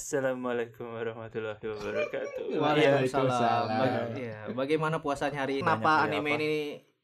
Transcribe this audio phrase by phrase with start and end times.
[0.00, 2.44] Assalamualaikum warahmatullahi wabarakatuh.
[2.64, 3.66] Waalaikumsalam.
[3.68, 4.00] Iya.
[4.16, 5.68] Iya, bagaimana puasanya hari ini?
[5.68, 6.36] Kenapa ya, anime apa?
[6.40, 6.52] ini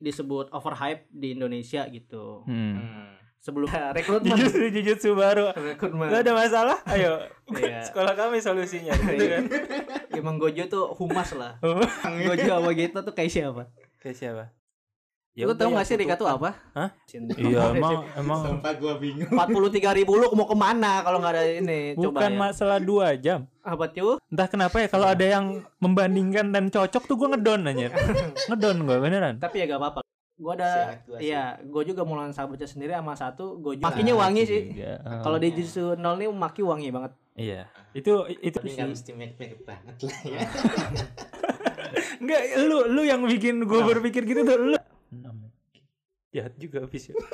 [0.00, 2.48] disebut overhype di Indonesia gitu?
[2.48, 3.12] Hmm.
[3.44, 3.68] Sebelum
[4.00, 4.32] rekrutmen.
[4.32, 5.52] Jujutsu jujutsu baru.
[5.52, 6.08] rekrutmen.
[6.08, 6.78] Gak ada masalah.
[6.88, 7.20] Ayo.
[7.52, 7.84] Iya.
[7.92, 8.96] Sekolah kami solusinya.
[8.96, 9.44] Gitu kan?
[10.16, 11.60] Emang Gojo tuh humas lah.
[11.60, 11.76] Oh.
[12.00, 13.68] Gojo sama Gita tuh kayak siapa?
[14.00, 14.44] Kayak siapa?
[15.44, 16.56] Lu udah tau yang gak sih Rika tuh apa?
[16.72, 16.88] Hah?
[17.04, 17.36] Cinta.
[17.36, 19.28] Iya emang emang Sumpah gua bingung.
[19.28, 21.80] 43 ribu lu mau ke mana kalau nggak ada ini?
[21.92, 22.38] Coba bukan ya.
[22.40, 23.44] masalah dua jam.
[23.60, 24.16] Apa tuh?
[24.32, 27.92] Entah kenapa ya kalau ada yang membandingkan dan cocok tuh gue ngedon aja.
[28.48, 29.34] ngedon gue beneran.
[29.36, 30.00] Tapi ya gak apa-apa.
[30.36, 31.32] Gua ada, gua sih.
[31.32, 33.56] iya, gue juga mulai sahabatnya sendiri sama satu.
[33.56, 33.80] Gojo.
[33.80, 34.60] Makinya wangi sih.
[34.72, 35.00] Tiga.
[35.00, 35.20] Oh.
[35.24, 37.12] Kalau di Jujutsu nol nih maki wangi banget.
[37.36, 37.68] Iya.
[37.92, 40.40] Itu itu Tapi nggak mesti mirip-mirip banget lah ya.
[42.20, 44.76] Enggak, lu lu yang bikin gue berpikir gitu tuh lu
[45.16, 45.48] enam.
[46.30, 47.16] Jahat juga habis ya.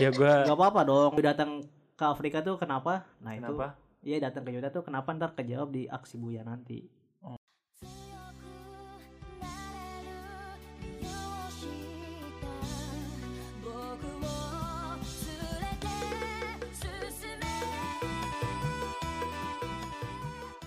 [0.00, 1.62] Ya gue gak apa-apa dong datang
[1.94, 3.06] ke Afrika tuh kenapa?
[3.20, 3.76] Nah kenapa?
[4.02, 6.88] itu iya datang ke Yuda tuh kenapa ntar kejawab di aksi buya nanti.
[7.22, 7.36] Oh.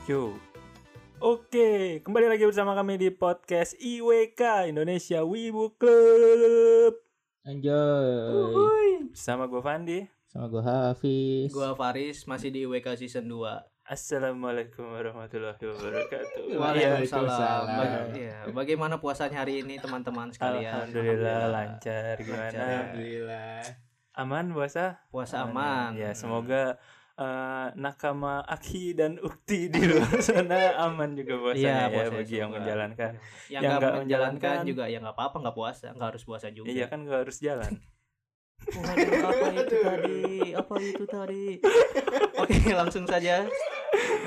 [0.05, 0.37] Yo,
[1.25, 7.01] Oke, kembali lagi bersama kami di podcast IWK Indonesia Wibu Club.
[7.41, 9.09] Anjay.
[9.09, 10.05] Bersama gue Fandi.
[10.29, 11.49] Sama gua Hafiz.
[11.49, 13.41] Gua Faris masih di IWK season 2.
[13.89, 16.61] Assalamualaikum warahmatullahi wabarakatuh.
[16.61, 18.13] Waalaikumsalam.
[18.13, 20.77] Iya, bagaimana puasanya hari ini teman-teman sekalian?
[20.77, 22.53] Alhamdulillah lancar gimana?
[22.53, 22.61] Lancar.
[22.61, 23.61] Alhamdulillah.
[24.13, 25.01] Aman puasa?
[25.09, 25.97] Puasa aman.
[25.97, 26.77] Ya, semoga
[27.15, 32.33] eh, nakama Aki dan Ukti di luar sana aman juga puasanya Iya, ya puasanya bagi
[32.33, 32.59] yang semoga.
[32.59, 33.11] menjalankan.
[33.11, 36.47] Yang Yang nggak nggak menjalankan menjalankan juga ya nggak apa-apa nggak puasa, nggak harus puasa
[36.49, 36.67] juga.
[36.67, 37.73] Iya kan gak harus jalan.
[38.65, 40.23] Waduh, apa itu tadi?
[40.51, 41.45] Apa itu tadi?
[42.41, 43.43] Oke, langsung saja.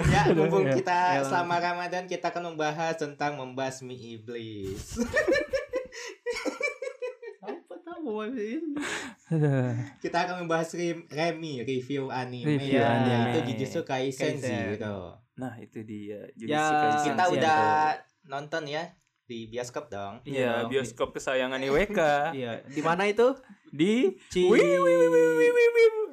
[0.06, 0.76] Ya, mumpung Ya.
[0.76, 1.24] kita Ya.
[1.24, 5.00] selama Ramadan kita akan membahas tentang membasmi iblis.
[10.02, 13.30] Kita akan membahas Rem- Remi review anime Review ya, anime.
[13.30, 14.76] yaitu Jujutsu Kaisen Kaisen.
[14.76, 15.20] Zero.
[15.34, 16.24] Nah, itu dia.
[16.34, 17.60] Ya, Jujutsu Kaisen Kita udah
[18.24, 18.84] nonton ya
[19.24, 20.24] di bioskop dong.
[20.24, 20.68] Iya, Iya.
[20.68, 22.00] bioskop kesayangan IWK
[22.40, 23.36] Iya, di mana itu?
[23.68, 24.48] di Ci.
[24.48, 26.07] Wih, wih, wih, wih, wih, wih.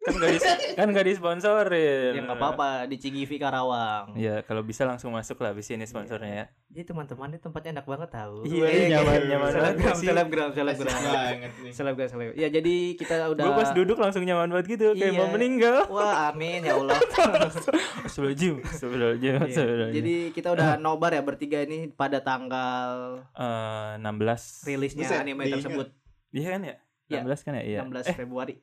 [0.00, 0.44] Kan gak dis
[0.74, 2.12] kan gak disponsorin.
[2.16, 4.16] Ya nggak apa-apa di Cigivi Karawang.
[4.16, 6.46] Ya, kalau bisa langsung masuk lah abis ini sponsornya ya.
[6.70, 8.42] Jadi teman-teman ini tempatnya enak banget tahu.
[8.42, 11.02] Iya, nyaman nyaman banget Selebgram, selebgram, selebgram.
[11.04, 11.72] banget nih.
[11.72, 12.34] Selebgram, selebgram.
[12.34, 15.20] Ya jadi kita udah Gue pas duduk langsung nyaman banget gitu, kayak Iya.
[15.20, 15.76] mau meninggal.
[15.86, 16.96] Wah, amin ya Allah.
[16.96, 19.34] Astagfirullahaladzim, astagfirullahaladzim, Iya.
[19.42, 19.96] astagfirullahaladzim.
[20.00, 25.88] Jadi kita udah nobar ya bertiga ini pada tanggal Eh, 16 rilisnya Buset, anime tersebut
[26.30, 26.74] Iya kan ya?
[27.10, 27.20] Iya.
[27.20, 27.62] 16 kan ya?
[27.62, 27.78] Iya.
[27.82, 28.54] 16 Eh, Februari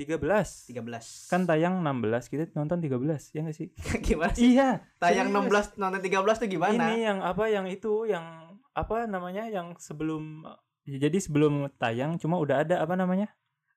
[0.00, 0.72] 13.
[0.72, 1.28] 13.
[1.28, 2.96] Kan tayang 16, kita nonton 13,
[3.30, 3.68] ya gak sih?
[4.06, 4.56] gimana sih?
[4.56, 4.80] Iya.
[4.96, 5.76] Tayang serius.
[5.76, 6.72] 16 nonton 13 tuh gimana?
[6.72, 8.24] Ini yang apa yang itu yang
[8.72, 10.46] apa namanya yang sebelum
[10.82, 13.28] ya, jadi sebelum tayang cuma udah ada apa namanya?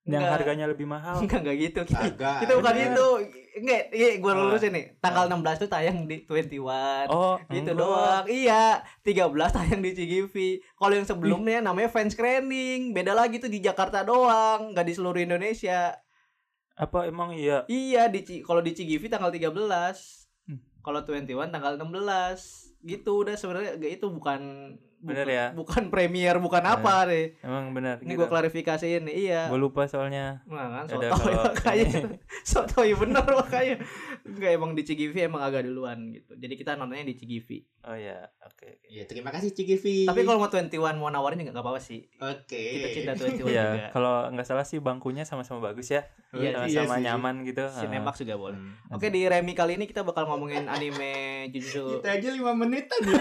[0.03, 0.35] Yang Enggak.
[0.35, 1.15] harganya lebih mahal.
[1.15, 1.79] Enggak enggak gitu.
[1.87, 2.37] Kita, Agak.
[2.43, 2.91] kita bukan Bener.
[2.91, 3.07] itu.
[3.53, 4.37] Enggak, iya gua Ah.
[4.37, 4.81] lulus ini.
[4.99, 7.07] Tanggal 16 tuh tayang di 21.
[7.07, 7.79] Oh, Gitu enggak.
[7.79, 8.23] doang.
[8.27, 8.63] Iya,
[8.99, 10.35] 13 tayang di CGV.
[10.75, 12.91] Kalau yang sebelumnya namanya fans screening.
[12.91, 15.95] Beda lagi tuh di Jakarta doang, nggak di seluruh Indonesia.
[16.73, 17.63] Apa emang iya?
[17.69, 20.25] Iya, di kalau di CGV tanggal 13.
[20.49, 20.59] Hmm.
[20.81, 22.81] Kalau 21 tanggal 16.
[22.83, 25.45] Gitu udah sebenarnya itu bukan Bener bukan, ya?
[25.51, 27.35] bukan premier, bukan apa deh.
[27.43, 28.23] Emang benar Ini gitu.
[28.23, 29.15] gua klarifikasiin nih.
[29.27, 29.41] Iya.
[29.51, 30.39] Gue lupa soalnya.
[30.47, 31.89] Nah kan sotoy kalau makanya
[32.41, 33.75] sotoy bener makanya
[34.23, 38.15] Enggak emang di CGV emang agak duluan gitu Jadi kita nontonnya di CGV Oh ya,
[38.39, 38.63] oke.
[38.63, 38.87] oke.
[38.87, 40.07] Ya, terima kasih Cigivi.
[40.07, 42.79] Tapi kalau mau 21 mau nawarin juga gak apa-apa sih Oke.
[42.79, 46.07] Kita cinta 21 juga Iya, kalau nggak salah sih bangkunya sama-sama bagus ya.
[46.31, 47.03] Iya, sama, iya sih.
[47.03, 47.67] nyaman gitu.
[47.67, 48.95] Cinemax juga boleh Hmm.
[48.95, 51.11] Oke di Remi kali ini kita bakal ngomongin anime
[51.51, 53.19] Jujutsu Kita aja 5 menitan ya.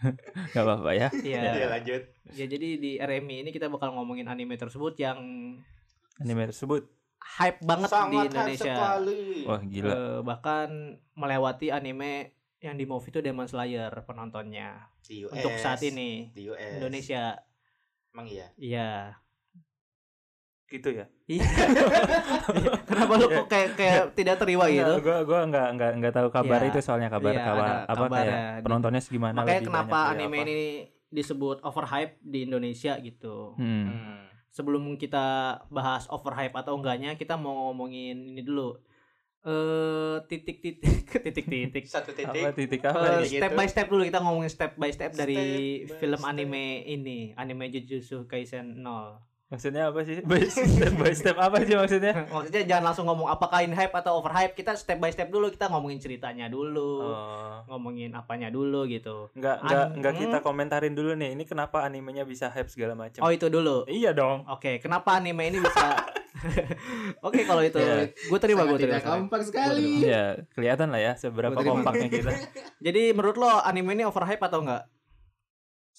[0.54, 1.08] Gak apa-apa ya.
[1.20, 2.02] Ya, Iya lanjut.
[2.32, 5.18] Ya jadi di Remi ini kita bakal ngomongin anime tersebut yang
[6.20, 6.84] Anime tersebut.
[7.20, 9.22] hype banget di Sangat hype Indonesia sekali.
[9.44, 9.92] Wah, gila.
[9.92, 10.68] Eh, Bahkan
[11.16, 12.12] melewati anime
[12.60, 15.32] yang di movie itu Demon Slayer penontonnya Di US.
[15.32, 16.80] Untuk saat ini Di US.
[16.80, 17.36] Indonesia
[18.10, 18.46] Emang iya.
[18.58, 18.90] Iya
[20.70, 21.04] Gitu ya.
[21.26, 21.42] Iya.
[22.88, 24.92] Kenapa lu kok kayak kayak tidak terima gitu?
[25.00, 26.68] Gue gua nggak nggak nggak tahu kabar Iya.
[26.68, 30.44] itu soalnya kabar Iya, kabar apa kayak penontonnya segimana Makanya lebih kenapa dari anime apa.
[30.46, 30.58] ini
[31.10, 33.54] disebut overhype di Indonesia gitu.
[33.56, 33.86] Hmm.
[33.88, 34.22] Hmm.
[34.48, 35.26] Sebelum kita
[35.68, 38.78] bahas overhype atau enggaknya, kita mau ngomongin ini dulu.
[39.40, 40.86] Eh titik-titik
[41.24, 41.84] titik-titik.
[41.84, 42.78] Satu Apa titik.
[42.78, 43.26] titik Eh, apa nih?
[43.26, 43.40] gitu.
[43.40, 45.38] step by step dulu kita ngomongin step by step dari
[45.80, 46.30] Step by film step.
[46.30, 49.29] anime ini, anime Jujutsu Kaisen 0.
[49.50, 50.22] Maksudnya apa sih?
[50.22, 52.14] By step by step apa sih maksudnya?
[52.30, 54.54] Maksudnya jangan langsung ngomong apakah in hype atau overhype.
[54.54, 57.02] Kita step by step dulu kita ngomongin ceritanya dulu.
[57.02, 57.58] Oh.
[57.66, 59.26] Ngomongin apanya dulu gitu.
[59.34, 60.46] Enggak enggak An- enggak kita hmm.
[60.46, 61.34] komentarin dulu nih.
[61.34, 63.26] Ini kenapa animenya bisa hype segala macam.
[63.26, 63.90] Oh, itu dulu.
[63.90, 64.46] Iya dong.
[64.46, 65.98] Oke, kenapa anime ini bisa
[67.26, 68.14] Oke, kalau itu Iya.
[68.14, 68.96] gue terima gue terima.
[68.96, 70.06] tidak kompak sekali.
[70.06, 72.30] Iya, kelihatan lah ya seberapa kompaknya kita.
[72.86, 74.88] Jadi menurut lo anime ini overhype atau enggak?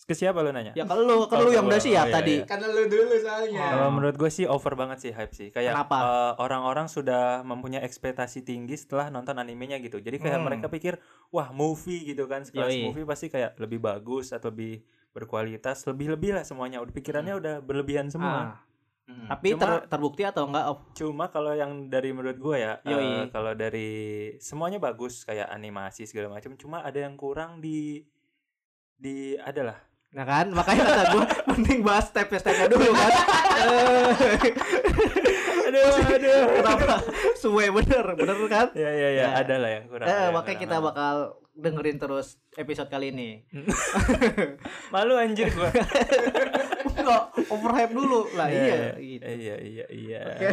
[0.01, 0.73] Ke siapa lu nanya?
[0.73, 2.35] Ya kalau lu, kalau Oh, lu yang udah oh, siap iya, tadi.
[2.37, 2.45] iya.
[2.45, 3.63] Karena lu dulu soalnya.
[3.69, 5.47] Kalau menurut gue sih over banget sih hype sih.
[5.49, 5.97] Kayak Kenapa?
[5.97, 9.97] eh, orang-orang sudah mempunyai ekspektasi tinggi setelah nonton animenya gitu.
[9.97, 10.47] Jadi kayak Hmm.
[10.47, 10.97] mereka pikir,
[11.29, 12.83] wah movie gitu kan, sekelas Yoi.
[12.83, 14.81] movie pasti kayak lebih bagus atau lebih
[15.11, 16.79] berkualitas, lebih-lebih lah semuanya.
[16.79, 18.31] Udah pikirannya udah berlebihan semua.
[18.31, 18.51] Ah,
[19.03, 19.27] Hmm.
[19.27, 20.65] tapi Cuma- ter- terbukti atau enggak?
[20.67, 23.05] Oh, Cuma kalau yang dari menurut gue ya, Yoi.
[23.17, 23.89] eh, kalau dari
[24.37, 26.55] semuanya bagus kayak animasi segala macam.
[26.55, 28.01] Cuma ada yang kurang di
[28.95, 29.81] di adalah
[30.11, 33.11] Nah kan, makanya kata gue mending bahas step-stepnya dulu kan.
[35.63, 36.95] Aduh aduh Kenapa?
[37.33, 38.67] Suwe bener, bener kan?
[38.75, 39.27] ya ya ya Ya.
[39.39, 40.63] ada lah yang kurang Eh, yang makanya kurang.
[40.67, 41.15] kita bakal
[41.53, 43.29] dengerin terus episode kali ini.
[44.93, 45.71] malu anjir gua
[46.91, 48.47] Enggak, overhype dulu lah.
[48.47, 48.91] Iya, Iya, iya.
[48.99, 49.23] gitu.
[49.23, 50.49] iya iya iya Oke.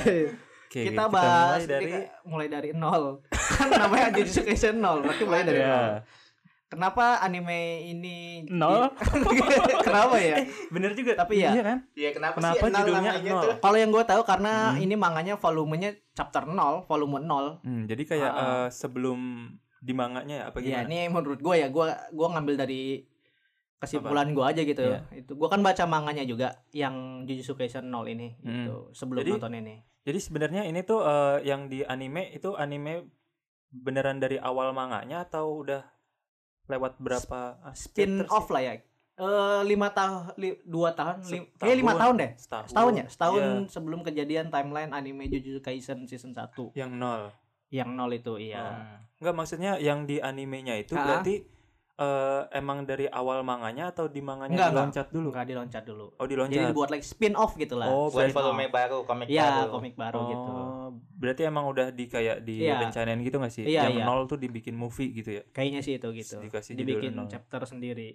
[0.68, 3.24] Oke, kita bahas mulai dari mulai dari nol.
[3.32, 5.86] kan namanya Kaisen nol, berarti mulai dari nol.
[6.68, 8.92] Kenapa anime ini Nol?
[9.86, 10.36] Kenapa ya?
[10.68, 11.50] bener juga Tapi ya.
[11.50, 13.44] iya kan Iya kenapa, Kenapa sih nol judulnya nol?
[13.56, 14.78] Kalau yang gue tahu karena Hmm.
[14.78, 17.60] ini manganya volumenya chapter 0, volume 0.
[17.62, 18.44] Hmm, jadi kayak Ah.
[18.44, 19.48] eh, sebelum
[19.78, 23.06] di manganya ya apa Iya, gimana ini menurut gue ya, gue gua ngambil dari
[23.76, 24.82] kesimpulan gue aja gitu.
[24.82, 25.00] Iya.
[25.14, 26.94] Itu gue kan baca manganya juga yang
[27.24, 28.52] Jujutsu Kaisen 0 ini Hmm.
[28.66, 29.76] gitu sebelum Jadi- nonton ini.
[30.00, 33.08] jadi sebenarnya ini tuh eh, yang di anime itu anime
[33.70, 35.84] beneran dari awal manganya atau udah
[36.68, 38.72] lewat berapa ah, Spin off lah ya.
[39.18, 41.58] Eh lima tahun, li, dua tahun, li, Setahun.
[41.58, 42.30] kayak lima tahun deh.
[42.38, 47.34] setahun Setahun ya, setahun Iya, sebelum kejadian timeline anime Jujutsu Kaisen season 1 yang nol
[47.68, 48.62] yang nol itu iya.
[48.62, 49.02] Hmm.
[49.18, 51.02] Enggak maksudnya yang di animenya itu Ah.
[51.02, 51.42] berarti
[51.98, 54.74] eh, emang dari awal manganya atau di manganya Enggak, enggak.
[54.94, 55.28] diloncat dulu?
[55.28, 56.06] Enggak diloncat dulu.
[56.14, 56.54] Oh, diloncat.
[56.56, 57.86] Jadi buat like spin off gitu lah.
[57.86, 59.70] oh, Buat berarti, volume baru, komik Iya, baru.
[59.72, 60.48] komik baru gitu.
[60.48, 62.78] Oh, berarti emang udah di kayak di Iya.
[62.80, 63.64] rencanain gitu gak sih?
[63.64, 64.04] Iya, yang iya.
[64.04, 65.42] nol tuh dibikin movie gitu ya.
[65.48, 66.38] Kayaknya sih itu gitu.
[66.38, 67.26] Dikasih judul Dibikin nol.
[67.26, 68.14] chapter sendiri.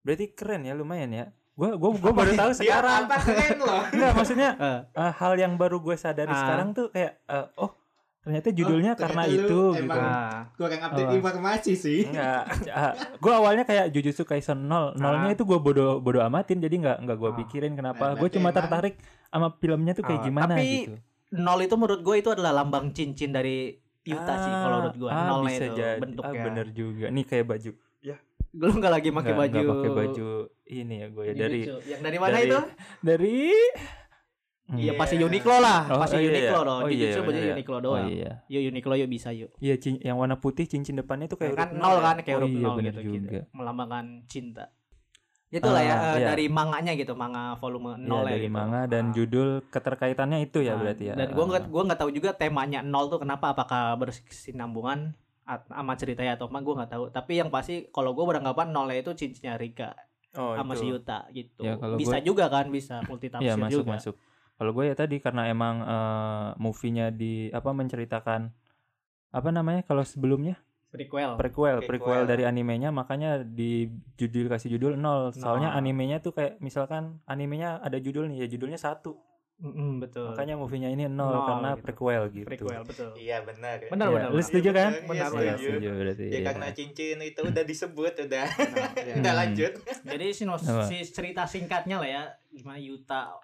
[0.00, 1.24] Berarti keren ya lumayan ya.
[1.52, 3.02] Gua gua gua baru tahu Dia sekarang.
[3.06, 3.82] apa keren loh.
[3.94, 6.38] Enggak maksudnya Eh, eh, hal yang baru gue sadari Ah.
[6.38, 7.72] sekarang tuh kayak eh, oh
[8.22, 9.82] ternyata judulnya karena ternyata lu itu gitu.
[9.82, 11.18] emang- nah, Kurang update Oh.
[11.18, 12.00] informasi sih.
[12.06, 12.42] Enggak.
[13.18, 14.94] gue awalnya kayak Jujutsu Kaisen 0.
[14.94, 15.34] Nolnya Ah.
[15.34, 17.36] itu gue bodo bodo amatin jadi nggak nggak gue Ah.
[17.36, 18.04] pikirin kenapa.
[18.08, 18.94] Nah, Gue cuma emang- tertarik
[19.26, 20.94] sama filmnya tuh kayak Ah, gimana tapi gitu.
[21.34, 25.10] nol itu menurut gue itu adalah lambang cincin dari Yuta sih kalau menurut gue.
[25.10, 25.98] ah, Nolnya bisa itu jadi.
[25.98, 26.30] bentuknya.
[26.32, 27.06] Ah, bener juga.
[27.08, 27.70] Nih kayak baju.
[28.52, 29.48] Lu nggak lagi pakai baju.
[29.56, 30.28] nggak pakai baju
[30.68, 31.60] ini ya gue ya dari.
[31.88, 32.58] Yang dari mana dari- itu?
[33.00, 33.38] dari
[34.64, 34.92] Iya Iya.
[34.94, 36.64] pasti Uniqlo lah, Oh, pasti iya, Uniqlo iya.
[36.64, 36.78] dong.
[36.78, 37.52] Oh, iya, Jujutsu baju bener ya.
[37.52, 38.06] Uniqlo Oh doang.
[38.08, 38.32] iya.
[38.46, 39.50] Yuk Uniqlo yuk bisa yuk.
[39.58, 42.00] Iya, yang warna putih cincin depannya tuh kayak kan huruf nol ya.
[42.00, 43.40] kan kayak Oh, huruf iya, nol gitu, gitu.
[43.52, 44.64] melambangkan cinta
[45.52, 46.26] itulah ya Ah, eh, iya.
[46.32, 48.56] dari manganya gitu manga volume Iya, nol ya dari gitu.
[48.56, 49.12] manga dan Ah.
[49.12, 51.14] judul keterkaitannya itu ya Ah, berarti ya.
[51.14, 55.12] dan gua nggak gua nggak tahu juga temanya nol tuh kenapa apakah berkesinambungan
[55.44, 58.96] at- sama ceritanya atau apa gua nggak tahu tapi yang pasti kalau gua beranggapan nolnya
[58.96, 59.92] itu cincinnya Rika
[60.32, 60.96] oh, sama si itu.
[60.96, 64.14] Yuta gitu Ya, bisa gua- juga kan bisa multi Iya, tafsir masuk juga masuk.
[64.62, 68.46] Kalau gue ya tadi karena emang eh, movie-nya di apa menceritakan
[69.32, 70.54] apa namanya kalau sebelumnya
[70.92, 72.22] prequel prequel, prequel Prequel.
[72.30, 75.32] dari animenya makanya di judul kasih judul nol.
[75.34, 75.80] Soalnya Nol.
[75.82, 79.18] animenya tuh kayak misalkan animenya ada judul nih ya judulnya satu.
[79.62, 81.82] Mm-mm, betul Makanya movie-nya ini nol, Nol karena gitu.
[81.86, 82.46] prequel gitu.
[82.50, 83.78] prequel betul Iya benar.
[83.86, 84.90] benar Iya, benar lu setuju kan?
[84.90, 85.38] Iya, Benar, setuju.
[85.38, 85.58] benar.
[85.58, 86.22] Setuju berarti.
[86.22, 86.40] Ya iya.
[86.44, 88.46] karena cincin itu udah disebut udah.
[88.52, 88.90] Nah,
[89.22, 89.72] udah lanjut.
[90.02, 90.82] Jadi Apa?
[90.84, 93.38] si cerita singkatnya lah ya gimana Yuta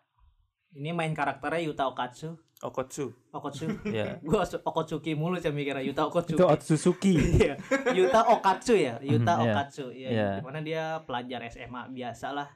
[0.73, 3.15] ini main karakternya Yuta Okatsu Okotsu.
[3.31, 4.19] Okatsu Ya.
[4.27, 7.15] gua su- Okotsuki mulu saya mikirnya Yuta Okatsuki Itu Otsuzuki.
[7.39, 7.55] Iya.
[7.95, 9.47] Yuta Okatsu ya Yuta Mhm, iya.
[9.47, 10.29] Okatsu ya Iya.
[10.35, 12.49] di mana dia pelajar SMA biasa lah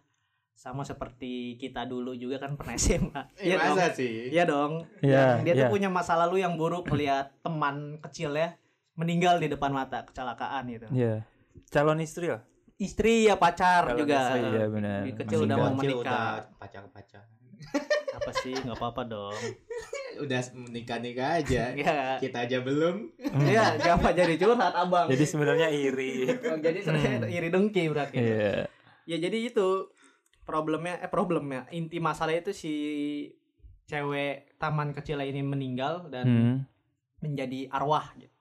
[0.52, 4.14] sama seperti kita dulu juga kan pernah SMA Iya dong masa sih?
[4.28, 5.70] iya dong Iya, dia tuh iya.
[5.70, 8.58] punya masa lalu yang buruk melihat teman kecilnya
[8.92, 11.22] meninggal di depan mata kecelakaan gitu Iya.
[11.68, 12.42] Calon istri lah.
[12.76, 14.98] istri ya pacar Kalau juga istri, iya, benar.
[15.06, 16.26] Kecil Masih udah mau Kecil menikah
[16.58, 17.22] pacar-pacar.
[18.22, 19.36] Apa sih nggak apa-apa dong
[20.14, 21.72] Udah menikah-nikah aja.
[21.72, 23.10] ya Kita aja belum.
[23.42, 26.28] ya jangan jadi curhat abang Jadi sebenarnya iri.
[26.28, 28.68] Oh, jadi sebenarnya iri dengki berarti Iya.
[29.02, 29.88] ya jadi itu
[30.42, 32.74] problemnya eh problemnya inti masalah itu si
[33.84, 36.56] cewek taman kecil ini meninggal dan Hmm.
[37.18, 38.31] menjadi arwah gitu.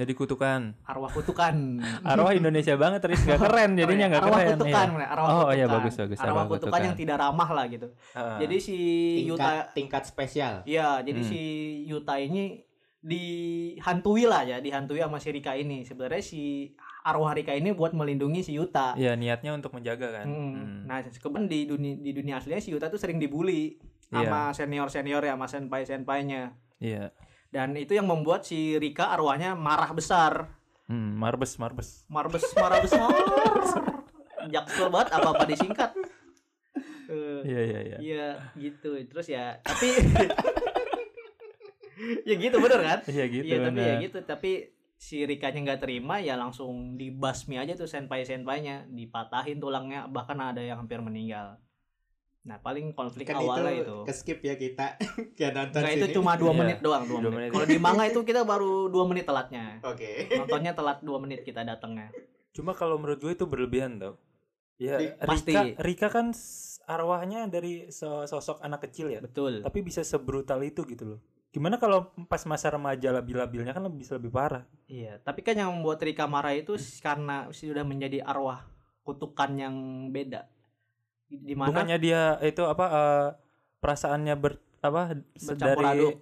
[0.00, 0.60] Jadi kutukan.
[0.82, 1.54] arwah kutukan
[2.02, 4.50] Arwah Indonesia banget terus gak keren jadinya nggak arwah keren.
[4.56, 5.06] kutukan iya.
[5.06, 6.80] arwah Oh, kutukan iya, bagus, bagus, arwah arwah kutukan, kutukan.
[6.82, 8.36] yang tidak ramah lah gitu Heeh.
[8.40, 8.76] jadi si
[9.24, 11.28] Yuta tingkat tingkat spesial Iya, jadi Hmm.
[11.28, 11.40] si
[11.84, 12.64] Yuta ini
[13.00, 15.82] dihantui lah ya, dihantui sama si Rika ini.
[15.82, 18.92] Sebenarnya si arwah Rika ini buat melindungi si Yuta.
[18.94, 20.26] Iya niatnya untuk menjaga kan.
[20.28, 20.52] Hmm.
[20.52, 20.80] Hmm.
[20.84, 25.32] Nah, kebetulan di dunia di dunia aslinya si Yuta tuh sering dibully sama senior-senior ya,
[25.32, 26.42] sama senpai-senpainya.
[26.76, 27.12] Iya.
[27.50, 30.54] Dan itu yang membuat si Rika arwahnya marah besar.
[30.86, 32.06] Hmm, marbes marbes.
[32.06, 33.10] Marbes marah besar.
[34.50, 35.90] Jaksel banget apa-apa disingkat.
[37.10, 37.98] Eh, Iya iya iya.
[37.98, 38.94] Iya, gitu.
[39.10, 39.90] Terus ya, tapi
[42.28, 42.98] ya gitu bener kan?
[43.10, 43.44] Iya gitu.
[43.50, 44.50] Iya tapi ya gitu tapi
[45.00, 50.60] si Rikanya nggak terima ya langsung dibasmi aja tuh senpai senpainya dipatahin tulangnya bahkan ada
[50.60, 51.56] yang hampir meninggal.
[52.40, 53.96] Nah paling konflik kan awalnya itu, itu.
[54.02, 54.96] ke skip ya kita
[55.36, 56.14] kayak nonton Nah itu sini.
[56.14, 57.36] cuma dua Iya, menit doang dua, dua menit.
[57.42, 57.50] menit.
[57.52, 59.76] Kalau di manga itu kita baru dua menit telatnya.
[59.82, 62.08] oke Nontonnya telat dua menit kita datangnya.
[62.50, 64.16] Cuma kalau menurut gue itu berlebihan tau.
[64.76, 65.54] Ya Di- Rika, pasti.
[65.76, 66.32] Rika kan
[66.86, 69.20] arwahnya dari so- sosok anak kecil ya.
[69.20, 69.60] Betul.
[69.60, 71.20] Tapi bisa sebrutal itu gitu loh.
[71.50, 74.64] Gimana kalau pas masa remaja labil-labilnya kan lebih bisa lebih parah.
[74.86, 75.20] Iya.
[75.20, 78.64] Tapi kan yang membuat Rika marah itu karena sudah menjadi arwah
[79.02, 79.74] kutukan yang
[80.08, 80.48] beda.
[81.32, 83.28] Di mana Bukannya dia itu apa eh,
[83.78, 86.14] perasaannya ber apa Bercampur dari aduk.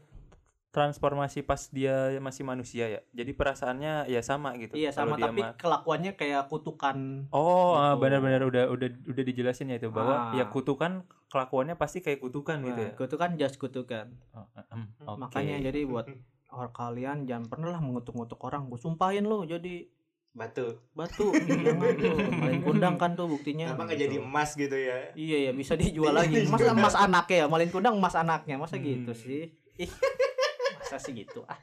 [0.68, 3.00] transformasi pas dia masih manusia ya.
[3.10, 4.76] Jadi perasaannya ya sama gitu.
[4.76, 7.24] Iya sama tapi mah- kelakuannya kayak kutukan.
[7.30, 8.04] Oh, ah, Gitu.
[8.04, 10.36] benar-benar udah udah udah dijelasin ya itu bahwa Ah.
[10.36, 12.90] ya kutukan kelakuannya pasti kayak kutukan gitu ya.
[12.90, 14.12] Nah, kutukan just kutukan.
[14.30, 15.18] Oh, em, oke.
[15.18, 16.06] Makanya jadi buat
[16.50, 18.68] orang kalian jangan pernah lah mengutuk-ngutuk orang.
[18.68, 19.88] Gue sumpahin lo jadi
[20.30, 21.34] batu batu.
[21.34, 22.14] jangan tuh.
[22.32, 23.68] Malin kundang kan tuh buktinya.
[23.68, 24.06] kenapa nggak Gitu.
[24.06, 26.44] jadi emas gitu ya Iya ya bisa dijual lagi.
[26.44, 28.54] Masa emas anaknya ya, malin kundang emas anaknya.
[28.56, 29.18] Masa gitu Hmm.
[29.18, 29.50] sih?
[29.76, 29.90] Ih,
[30.78, 31.58] Masa sih gitu ah.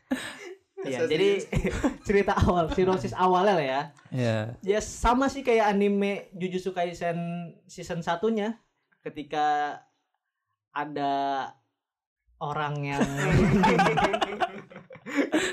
[0.75, 1.77] Masa Iya, sih jadi gitu?
[2.07, 3.81] cerita awal sinopsis awalnya lah ya.
[4.11, 4.37] Ya.
[4.61, 7.17] Ya sama sih kayak anime Jujutsu Kaisen
[7.63, 8.59] season satunya
[8.99, 9.79] ketika
[10.69, 11.13] ada
[12.37, 12.99] orang yang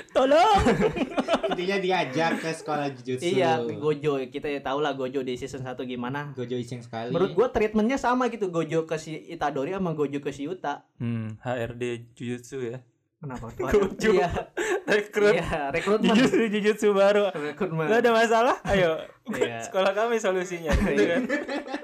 [0.09, 0.61] Tolong.
[1.49, 5.77] intinya diajak ke sekolah jujutsu iya Gojo kita ya tahu lah Gojo di season 1
[5.83, 10.17] gimana Gojo iseng sekali menurut gua treatmentnya sama gitu Gojo ke si Itadori sama Gojo
[10.17, 12.81] ke si Yuta Hmm, HRD Jujutsu ya.
[13.15, 14.09] kenapa Gojo.
[14.11, 14.29] iya
[14.89, 17.29] Rekrut iya rekrutmen Jujutsu Jujutsu baru.
[17.29, 18.57] rekrutmen Gak ada masalah.
[18.65, 18.99] Ayo.
[19.29, 19.61] Iya.
[19.65, 21.21] Sekolah kami solusinya gitu kan.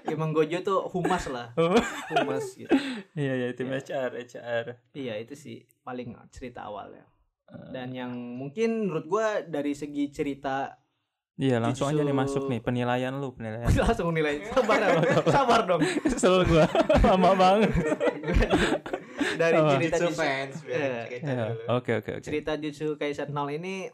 [0.06, 1.54] emang Gojo tuh humas lah
[2.10, 2.74] humas gitu
[3.14, 4.66] Iya ya tim HR HR.
[4.92, 7.06] iya itu sih paling cerita awalnya
[7.70, 10.76] dan yang mungkin menurut gua dari segi cerita
[11.36, 13.64] Iya langsung aja nih Jujutsu- masuk nih penilaian lu penilaian.
[13.80, 14.80] langsung nilai sabar
[15.26, 16.68] sabar dong Kesel gua
[17.08, 17.72] lama banget.
[19.36, 19.72] dari Apa?
[19.74, 20.92] cerita jujutsu Jujutsu- fans Iya.
[21.08, 21.62] cerita Ya, dulu.
[21.74, 22.24] Oke oke oke.
[22.24, 23.88] cerita Jujutsu Kaisen 0 ini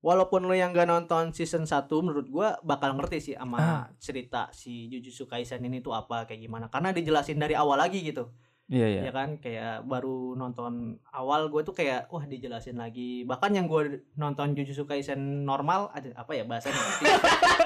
[0.00, 3.82] walaupun lo yang gak nonton season 1 menurut gua bakal ngerti sih sama Ah.
[3.96, 8.28] cerita si Jujutsu Kaisen ini tuh apa kayak gimana karena dijelasin dari awal lagi gitu
[8.64, 9.02] Iya iya.
[9.04, 14.00] ya kan kayak baru nonton awal gue tuh kayak wah dijelasin lagi bahkan yang gue
[14.14, 16.72] nonton Jujutsu Kaisen normal ada apa ya bahasanya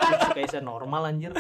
[0.02, 1.30] Jujutsu Kaisen normal anjir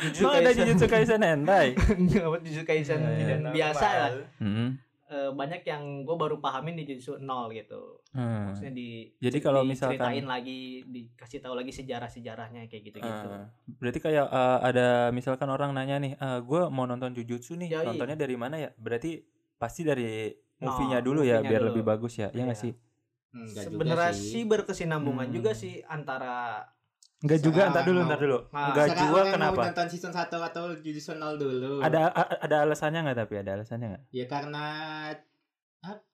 [0.00, 1.76] Jujutsu Emang ada Jujutsu Kaisen hentai?
[1.76, 3.36] Enggak, Jujutsu Kaisen Iya, iya.
[3.36, 3.52] Normal.
[3.52, 4.10] biasa lah
[4.40, 4.68] Hmm.
[5.10, 8.46] Eh, banyak yang gue baru pahamin di Jujutsu 0 gitu Hmm.
[8.46, 13.26] maksudnya di Jadi kalau misalkan- diceritain lagi dikasih tahu lagi sejarah sejarahnya kayak gitu gitu
[13.26, 17.86] Ah, berarti kayak eh, ada misalkan orang nanya nih, gue mau nonton Jujutsu nih, Yoi.
[17.90, 18.70] nontonnya dari mana ya?
[18.72, 19.18] Berarti
[19.56, 21.68] pasti dari No, movie-nya dulu ya, movie-nya biar dulu.
[21.74, 22.28] lebih bagus ya.
[22.30, 22.64] Iya nggak Iya.
[22.64, 22.72] sih?
[23.32, 24.30] Juga sebenarnya sih.
[24.30, 25.34] sih berkesinambungan Hmm.
[25.34, 26.62] juga sih antara
[27.20, 28.38] Enggak juga, entar dulu, entar dulu.
[28.48, 29.62] Nah, Enggak Sekarang juga orang mau kenapa?
[29.66, 32.00] nonton season 1 atau Jujutsu 0 dulu Ada
[32.40, 34.04] ada alasannya nggak tapi ada alasannya nggak?
[34.10, 34.64] ya karena
[35.82, 36.06] ap-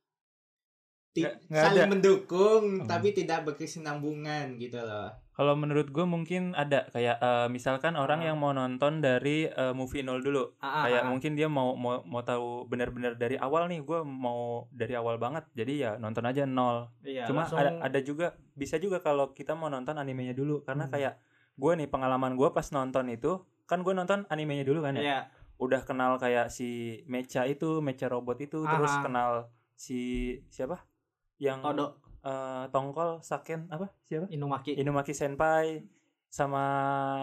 [1.13, 1.91] ti- Nggak- nggak saling ada.
[1.91, 2.87] mendukung Hmm.
[2.87, 8.27] tapi tidak berkesinambungan gitu loh Kalau menurut gue mungkin ada kayak eh, misalkan orang Ah.
[8.27, 11.07] yang mau nonton dari eh, movie nol dulu, ah, ah, kayak ah.
[11.07, 15.45] mungkin dia mau mau mau tahu benar-benar dari awal nih, gue mau dari awal banget,
[15.53, 16.89] jadi ya nonton aja nol.
[17.03, 20.89] Iya, Cuma langsung- ada ada juga bisa juga kalau kita mau nonton animenya dulu karena
[20.89, 20.93] Hmm.
[20.97, 21.15] kayak
[21.55, 25.03] gue nih pengalaman gue pas nonton itu kan gue nonton animenya dulu kan ya.
[25.03, 25.21] Iya,
[25.57, 26.69] Udah kenal kayak si
[27.05, 30.01] Mecha itu, Mecha robot itu, terus kenal si
[30.49, 30.85] siapa?
[31.37, 31.87] Yang Todo
[32.27, 33.87] eh, tongkol Saken apa?
[34.11, 34.27] Siapa?
[34.35, 34.75] Inumaki.
[34.75, 35.87] Inumaki Senpai
[36.27, 36.65] sama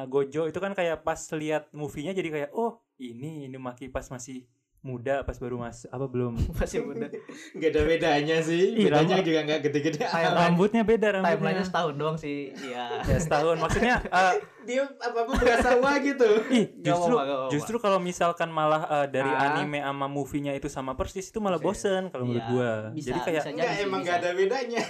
[0.07, 4.48] Gojo itu kan kayak pas lihat movie-nya jadi kayak oh ini Inumaki pas masih
[4.83, 7.07] muda pas baru mas apa belum Masih muda.
[7.55, 9.23] nggak ada bedanya sih Ih, bedanya lama.
[9.23, 12.51] juga nggak gede-gede rambutnya beda rambutnya Timelinenya setahun doang sih.
[12.53, 12.85] Iya.
[13.01, 17.37] ya setahun maksudnya eh, dia apa apa berasa wah gitu ih Gak justru apa-apa, gak
[17.37, 17.51] apa-apa.
[17.51, 19.55] justru kalau misalkan malah eh, dari Ah.
[19.55, 21.67] anime sama movie-nya itu sama persis itu malah Bisa.
[21.69, 23.49] bosen kalau menurut Iya, gua bisa, jadi kayak bisa.
[23.49, 24.81] Enggak emang nggak ada bedanya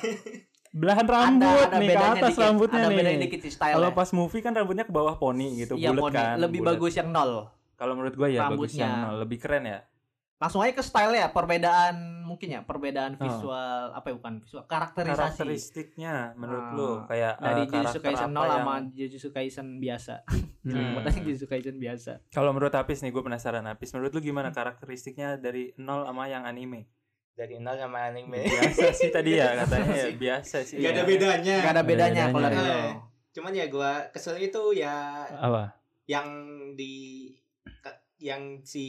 [0.74, 3.30] belahan rambut ada nih ke atas dikit, rambutnya ada nih.
[3.54, 6.42] Kalau pas movie kan rambutnya ke bawah poni gitu, iya, bulat kan.
[6.42, 6.74] lebih bulat.
[6.74, 8.84] bagus yang nol Kalau menurut gua ya bagus Rambutnya.
[8.84, 9.80] yang nol, lebih keren ya.
[10.36, 13.24] langsung aja ke style ya perbedaan mungkin ya perbedaan Oh.
[13.24, 18.28] visual apa ya bukan visual karakterisasi Karakteristiknya menurut Ah, lu kayak dari eh, Jujutsu Kaisen
[18.28, 20.14] apa 0 sama yang- Jujutsu Kaisen biasa
[20.68, 20.96] Hmm.
[20.96, 23.92] Buat Jujutsu Kaisen biasa Kalau menurut Apis nih, gue penasaran Apis.
[23.92, 26.92] Menurut lu gimana karakteristiknya dari nol sama yang anime?
[27.32, 28.44] Dari nol sama anime.
[28.44, 30.76] Biasa sih tadi ya katanya ya biasa sih.
[30.78, 31.08] Gak ada ya.
[31.08, 31.56] bedanya.
[31.58, 32.24] Gak ada bedanya bedanya.
[32.30, 32.92] kalau dari nol.
[33.32, 35.72] Cuman ya gua kesel itu ya Apa?
[36.04, 36.28] yang
[36.76, 36.94] di
[38.24, 38.86] yang si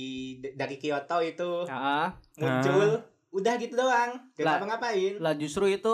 [0.54, 3.02] dari Kyoto itu Ah, muncul
[3.34, 4.62] udah gitu doang gak Lah.
[4.62, 5.90] ngapa-ngapain lah justru itu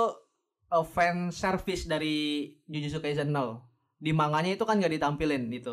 [0.68, 3.64] uh, fan service dari Jujutsu Kaisen 0
[3.96, 5.72] di manganya itu kan gak ditampilin itu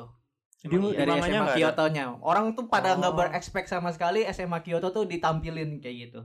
[0.57, 1.05] Di, iya?
[1.05, 1.53] dari SMA?
[1.53, 2.17] Kyoto-nya.
[2.19, 3.15] Orang tuh pada nggak Oh.
[3.15, 6.21] berekspek sama sekali SMA Kyoto tuh ditampilin kayak gitu.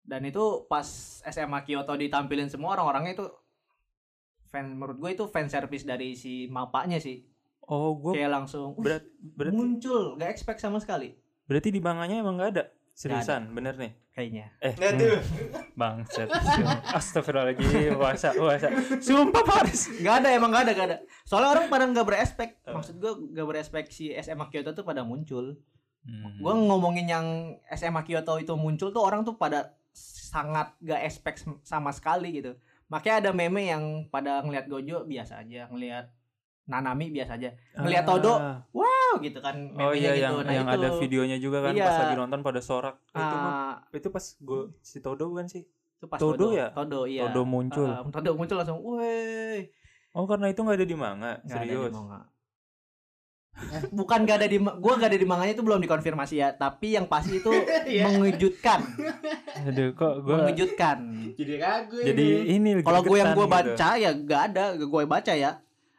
[0.00, 0.86] Dan itu pas
[1.22, 3.26] SMA Kyoto ditampilin semua orang-orangnya itu
[4.44, 7.20] fan menurut gue itu fan service dari si mapanya sih.
[7.64, 12.24] Oh, gue Kayak langsung "Wih, berat, berarti muncul, gak expect sama sekali berarti di manganya
[12.24, 12.64] emang nggak ada.
[12.94, 13.92] Seriusan, bener nih.
[14.14, 14.54] kayaknya.
[14.62, 15.18] Eh, Aduh.
[15.74, 16.30] bangset.
[16.94, 18.70] Astagfirullahaladzim, puasa, puasa.
[19.02, 19.90] Sumpah Paris.
[19.98, 20.96] Gak ada emang gak ada gak ada.
[21.26, 22.62] Soalnya orang pada nggak berespek.
[22.62, 25.58] Maksud gue gak berespek si SMA Kyoto tuh pada muncul.
[26.06, 26.38] Hmm.
[26.38, 27.26] Gue ngomongin yang
[27.74, 32.54] SMA Kyoto itu muncul tuh orang tuh pada sangat gak expect sama sekali gitu.
[32.86, 36.13] Makanya ada meme yang pada ngelihat Gojo biasa aja, ngelihat
[36.64, 37.52] Nanami biasa aja.
[38.02, 38.58] Todo, Ah.
[38.72, 40.24] Oh gitu kan Oh iya gitu.
[40.24, 41.84] yang yang ada videonya juga kan Iya.
[41.84, 42.96] pas lagi nonton pada sorak.
[43.06, 45.62] itu mah Ah, itu pas gue si Todo bukan sih?
[45.94, 46.68] itu pas Todo ya?
[46.70, 47.26] Todo iya.
[47.26, 47.86] Todo muncul.
[47.86, 49.68] Ah, Todo muncul langsung, "Woi."
[50.12, 51.92] Oh karena itu nggak ada di manga, Nggak ada di serius.
[51.92, 52.20] manga.
[53.88, 57.06] Bukan gak ada di gua gak ada di manganya itu belum dikonfirmasi ya, tapi yang
[57.06, 57.46] pasti itu
[57.86, 58.10] Iya.
[58.10, 58.82] mengejutkan,
[59.62, 60.96] Aduh kok gue mengejutkan.
[61.32, 62.74] Jadi ragu jadi ini.
[62.74, 63.74] ini Kalau gue yang gue gregetan gitu.
[63.78, 65.50] baca ya gak ada, gue baca ya.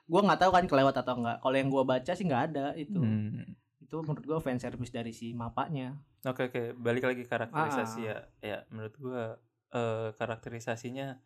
[0.06, 1.38] Gue nggak tahu kan kelewat atau enggak.
[1.40, 3.02] Kalau yang gue baca sih nggak ada itu.
[3.02, 3.58] Hmm.
[3.82, 5.98] Itu menurut gue fan service dari si mapanya.
[6.24, 8.06] Oke oke balik lagi karakterisasi Ah.
[8.06, 9.22] ya ya menurut gue
[9.68, 11.20] eh karakterisasinya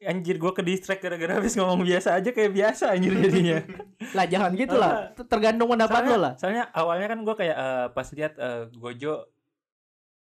[0.00, 3.60] anjir gue ke distract gara-gara habis ngomong biasa aja kayak biasa anjir jadinya
[4.16, 5.10] Lah jangan gitu lah.
[5.16, 6.32] Tergantung pendapat soalnya, lo lah.
[6.38, 9.26] soalnya awalnya kan gue kayak eh, pas lihat eh, Gojo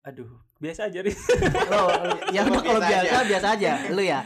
[0.01, 1.19] aduh biasa aja Riz.
[1.69, 1.81] Lo
[2.31, 3.71] ya kalau biasa biasa biasa aja.
[3.91, 4.21] Lu ya.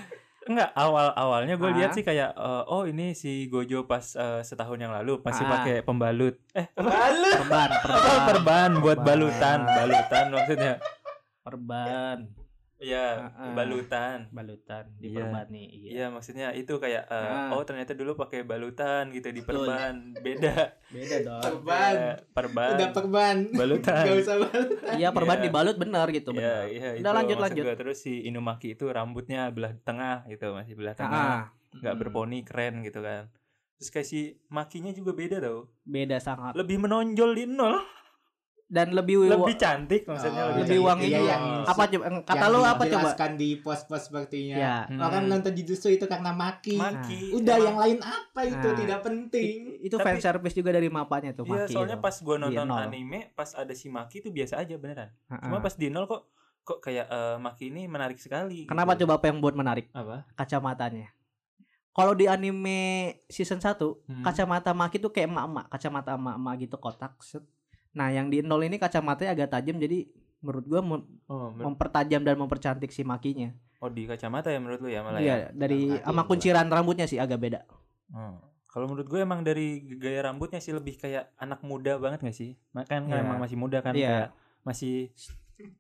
[0.47, 1.93] Enggak awal awalnya gue lihat Ah.
[1.93, 5.51] sih kayak eh, oh ini si Gojo pas eh, setahun yang lalu masih Ah.
[5.53, 9.07] pakai pembalut eh Lalu Perban, perban, perban buat Perban.
[9.07, 10.73] balutan balutan maksudnya
[11.41, 12.17] perban,
[12.77, 13.53] Iya, Ah, ah.
[13.53, 14.29] balutan.
[14.29, 15.17] balutan di Iya.
[15.19, 15.65] perban nih.
[15.67, 15.89] Iya.
[15.89, 17.49] Iya, maksudnya itu kayak eh, Ah.
[17.51, 19.65] oh ternyata dulu pakai balutan gitu di Betul.
[19.65, 20.13] perban.
[20.15, 20.77] Beda.
[20.87, 21.41] Beda dong.
[21.41, 21.93] perban.
[21.95, 22.71] Ya, perban.
[22.71, 23.35] Udah perban.
[23.51, 24.03] Balutan.
[24.03, 24.69] Gak usah balut.
[24.93, 25.43] Iya perban Iya.
[25.43, 26.63] dibalut bener gitu Iya, bener.
[26.67, 27.63] iya Udah, itu lanjut, lanjut.
[27.63, 27.75] gua.
[27.75, 31.37] Terus si Inumaki itu rambutnya belah tengah gitu, masih belah Ah, tengah.
[31.75, 32.01] nggak Hmm.
[32.03, 33.33] berponi keren gitu kan.
[33.75, 35.69] Terus kayak si Makinya juga beda tau.
[35.83, 36.53] Beda sangat.
[36.53, 37.77] Lebih menonjol di nol.
[38.67, 41.07] Dan lebih Lebih cantik maksudnya Oh, lebih, lebih wangi.
[41.07, 43.09] Iya, yang apa coba kata yang lu apa coba?
[43.33, 44.55] di pos-pos sepertinya.
[44.59, 44.75] Ya.
[44.83, 44.99] Hmm.
[44.99, 46.75] Orang nonton Jujutsu itu karena maki.
[46.75, 47.31] Maki.
[47.31, 48.75] Udah Emang- yang lain apa itu Nah.
[48.75, 49.55] tidak penting.
[49.79, 52.03] Itu Tapi- fan service juga dari mapanya tuh Iya, Maki soalnya itu.
[52.03, 55.15] pas gua nonton anime, pas ada si Maki itu biasa aja beneran.
[55.25, 56.27] Cuma pas di nol kok
[56.61, 58.67] kok kayak eh, Maki ini menarik sekali.
[58.67, 59.07] Kenapa gitu.
[59.07, 59.87] coba apa yang buat menarik?
[59.91, 60.27] Apa?
[60.35, 61.07] Kacamatanya.
[61.89, 62.79] Kalau di anime
[63.25, 64.21] season 1, Hmm.
[64.21, 67.15] kacamata Maki tuh kayak emak-emak, kacamata emak-emak gitu kotak.
[67.19, 67.47] set.
[67.97, 70.05] Nah, yang di nol ini kacamatanya agak tajam jadi
[70.39, 73.49] menurut gua mem- Oh, men- mempertajam dan mempercantik si Makinya.
[73.77, 75.25] oh di kacamata ya menurut lu ya malah ya.
[75.25, 76.29] Iya, dari Maki sama gua.
[76.29, 77.61] kunciran rambutnya sih agak beda.
[78.09, 78.37] Oh.
[78.67, 82.53] Kalau menurut gue emang dari gaya rambutnya sih lebih kayak anak muda banget gak sih?
[82.71, 83.17] Makan Iya.
[83.19, 84.05] emang masih muda kan Iya.
[84.07, 84.29] kayak
[84.63, 84.95] masih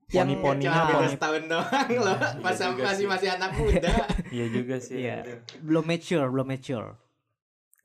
[0.09, 0.65] Yang- beda poni.
[1.07, 2.17] setahun doang loh.
[2.17, 3.07] Iya Masa juga masih sih.
[3.07, 3.91] masih anak muda.
[4.33, 4.97] Iya juga sih.
[4.99, 5.17] Iya.
[5.59, 6.89] Belum mature, belum mature.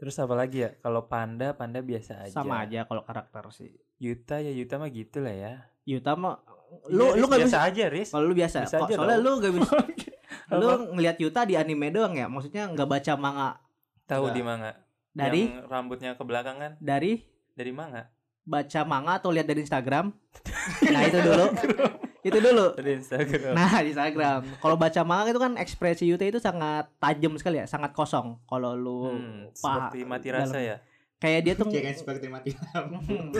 [0.02, 0.74] Terus apa lagi ya?
[0.76, 2.34] Kalau panda, panda biasa aja.
[2.34, 3.70] Sama aja kalau karakter sih.
[3.96, 5.52] Yuta ya Yuta mah gitu lah ya.
[5.84, 8.08] Yuta mah Iya, lu Riz, lu gak biasa bisa aja, Riz.
[8.10, 9.24] kalau lu biasa, Kok- aja soalnya dong.
[9.28, 9.74] lu gak bisa
[10.58, 13.50] lu ngelihat Yuta di anime doang ya maksudnya nggak baca manga
[14.04, 14.72] Tahu di manga.
[15.12, 17.20] dari Yang rambutnya ke belakang kan dari
[17.52, 18.08] dari manga.
[18.42, 20.16] baca manga atau lihat dari Instagram
[20.92, 21.46] nah itu dulu
[22.22, 23.52] itu dulu Dari Instagram.
[23.52, 27.66] nah di Instagram kalau baca manga itu kan ekspresi Yuta itu sangat tajam sekali ya
[27.66, 30.76] sangat kosong kalau lu Hmm, seperti mati rasa dalam- ya.
[31.18, 32.96] kayak dia tuh Jangan seperti mati lampu.
[33.02, 33.30] Hmm,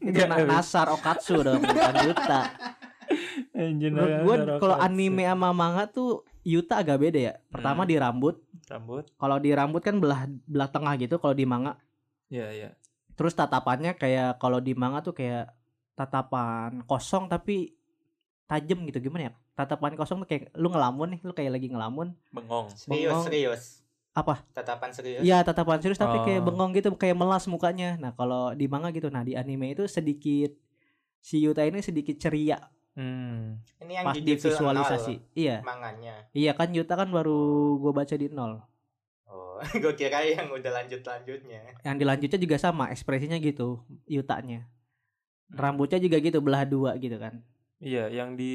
[0.08, 0.44] itu.
[0.44, 2.42] Nasar Okatsu dong bukan Yuta
[3.54, 7.90] menurut gue kalau anime sama manga tuh Yuta agak beda ya pertama Hmm.
[7.90, 9.04] di rambut rambut.
[9.14, 11.76] kalau di rambut kan belah belah tengah gitu kalau di manga
[12.28, 12.70] Iya, iya.
[13.14, 15.48] terus tatapannya kayak kalau di manga tuh kayak
[15.94, 17.72] tatapan kosong tapi
[18.48, 22.16] tajam gitu gimana ya tatapan kosong tuh kayak lu ngelamun nih lu kayak lagi ngelamun
[22.28, 22.66] Bengong.
[22.70, 23.22] Serius, Bengong.
[23.22, 23.62] serius.
[24.10, 24.40] Apa?
[24.50, 25.20] Tatapan serius.
[25.20, 26.46] Iya tatapan serius tapi kayak Oh.
[26.48, 30.56] bengong gitu kayak melas mukanya nah kalau di manga gitu nah di anime itu sedikit
[31.18, 32.58] si Yuta ini sedikit ceria
[32.94, 33.62] Hmm.
[33.78, 36.26] Ini yang pas di Jujutsu visualisasi nol iya manganya.
[36.32, 37.38] iya kan Yuta kan baru
[37.78, 38.58] gue baca di nol
[39.22, 41.78] Oh, gue kira yang udah lanjut-lanjutnya.
[41.78, 44.66] yang dilanjutnya juga sama ekspresinya gitu Yutanya
[45.48, 47.38] rambutnya juga gitu belah dua gitu kan
[47.78, 48.52] Iya, yang di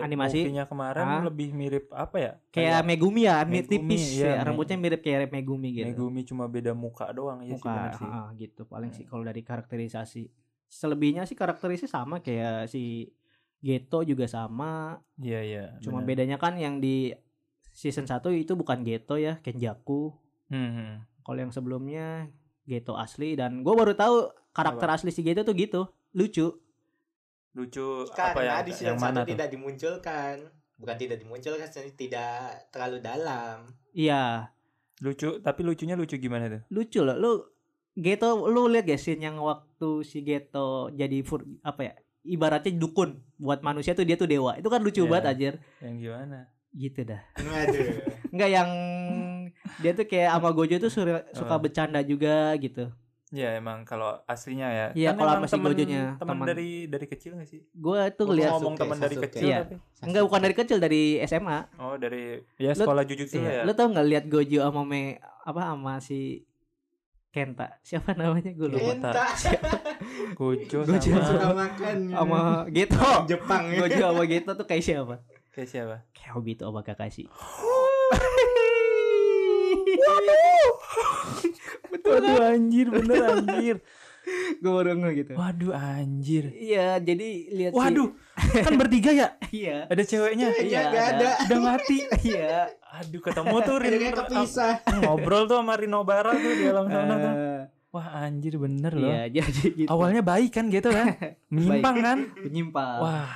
[0.00, 0.40] Animasi?
[0.40, 1.20] movie-nya kemarin Ah.
[1.22, 2.32] lebih mirip apa ya?
[2.48, 6.20] kayak Megumi ya mirip Megumi, tipis iya, ya Me- rambutnya mirip kayak Megumi gitu Megumi
[6.22, 8.08] cuma beda muka doang ya sih muka sih.
[8.08, 9.10] ah, gitu paling sih Hmm.
[9.10, 10.32] kalau dari karakterisasi
[10.64, 13.12] selebihnya sih karakterisasi sama kayak si
[13.58, 15.64] Geto juga sama Iya, iya.
[15.78, 16.08] cuma bener.
[16.24, 17.12] bedanya kan yang di
[17.70, 20.16] season 1 itu bukan Geto ya Kenjaku
[20.48, 25.52] Hmm, kalau yang sebelumnya Geto asli dan gue baru tahu karakter asli si Geto tuh
[25.54, 26.48] gitu lucu
[27.52, 29.30] Lucu Karena apa yang di yang season mana satu tuh?
[29.30, 30.34] tidak dimunculkan.
[30.74, 32.32] Bukan tidak dimunculkan, sih, tidak
[32.68, 33.70] terlalu dalam.
[33.92, 34.50] iya
[34.98, 36.62] Lucu, tapi lucunya lucu gimana tuh?
[36.68, 37.30] lucu loh lu
[37.92, 41.92] Geto lu lihat gak scene yang waktu si Geto jadi fur, apa ya
[42.24, 45.10] ibaratnya dukun buat manusia tuh dia tuh dewa itu kan lucu Iya.
[45.10, 46.38] banget anjir Yang gimana?
[46.72, 47.20] gitu dah.
[48.30, 48.70] Enggak yang
[49.76, 51.60] dia tuh kayak sama Gojo tuh suka, suka Oh.
[51.60, 52.88] bercanda juga gitu.
[53.32, 54.86] Ya emang kalau aslinya ya.
[54.92, 56.44] Iya, Kan kalau emang sama si temen- Gojonya, teman.
[56.44, 57.64] dari dari kecil gak sih?
[57.72, 59.58] Gua tuh Oh, lihat ngomong teman dari kecil Iya.
[59.62, 61.58] tapi enggak bukan dari kecil dari SMA.
[61.76, 62.22] oh dari
[62.56, 63.50] ya sekolah jujutsu Iya.
[63.54, 63.62] ya.
[63.64, 66.44] Lu tau nggak lihat Gojo sama me apa sama si
[67.30, 67.80] Kenta.
[67.80, 68.92] Siapa namanya gue lupa.
[68.92, 69.10] Kenta.
[70.38, 71.64] Gojo Gojo Suka sama.
[71.80, 73.00] Sama Geto.
[73.24, 73.80] Jepang ya.
[73.80, 75.24] Gojo sama Geto tuh kayak siapa?
[75.48, 75.96] kayak siapa?
[76.12, 77.24] Kayak Obito sama Kakashi.
[79.94, 80.68] Waduh
[82.42, 83.76] anjir bener anjir.
[84.62, 85.32] gue baru nge gitu.
[85.34, 86.44] Waduh anjir.
[86.54, 88.08] Iya, jadi lihat si- Waduh,
[88.62, 89.28] kan bertiga ya?
[89.50, 89.90] iya.
[89.90, 90.46] Ada ceweknya.
[90.54, 91.18] Iya, nggak ada.
[91.18, 91.28] ada.
[91.42, 91.98] Udah mati.
[92.22, 92.70] Iya.
[92.92, 94.74] Aduh ketemu tuh Rin Akhirnya kepisah.
[95.02, 97.32] ngobrol tuh sama Rino Bara tuh di alam sana tuh.
[97.34, 99.10] Eh, Wah anjir bener loh.
[99.10, 99.88] Iya, jadi gitu.
[99.90, 101.06] Awalnya baik kan gitu kan?
[101.52, 102.18] Menyimpang kan?
[102.40, 102.98] menyimpang.
[103.02, 103.32] Wah.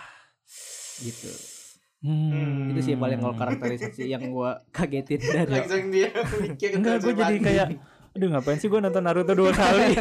[0.97, 1.29] gitu.
[2.01, 2.71] Hmm.
[2.71, 7.37] Itu sih paling kalau karakterisasi yang gua kagetin dari Langsung dia mikir Enggak, gue jadi
[7.37, 7.69] kayak
[8.17, 9.93] Aduh ngapain sih gue nonton Naruto dua kali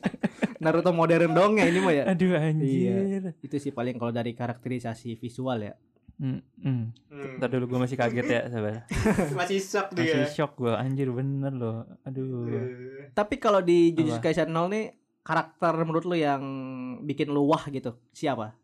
[0.62, 2.04] Naruto modern dong ya ini mah ya.
[2.06, 5.74] Aduh anjir Itu sih paling kalau dari karakterisasi visual ya.
[6.16, 6.82] hmm, hmm.
[7.06, 7.36] Hmm.
[7.36, 8.86] Ntar dulu gue masih kaget ya sabar
[9.38, 10.26] Masih shock Masih dia.
[10.26, 14.18] shock gue Anjir bener loh Aduh Eh, Tapi kalau di Jujutsu?
[14.18, 14.84] Kaisen 0 nih
[15.20, 16.42] karakter menurut lu yang
[17.02, 17.98] bikin lu wah gitu.
[18.10, 18.54] Siapa?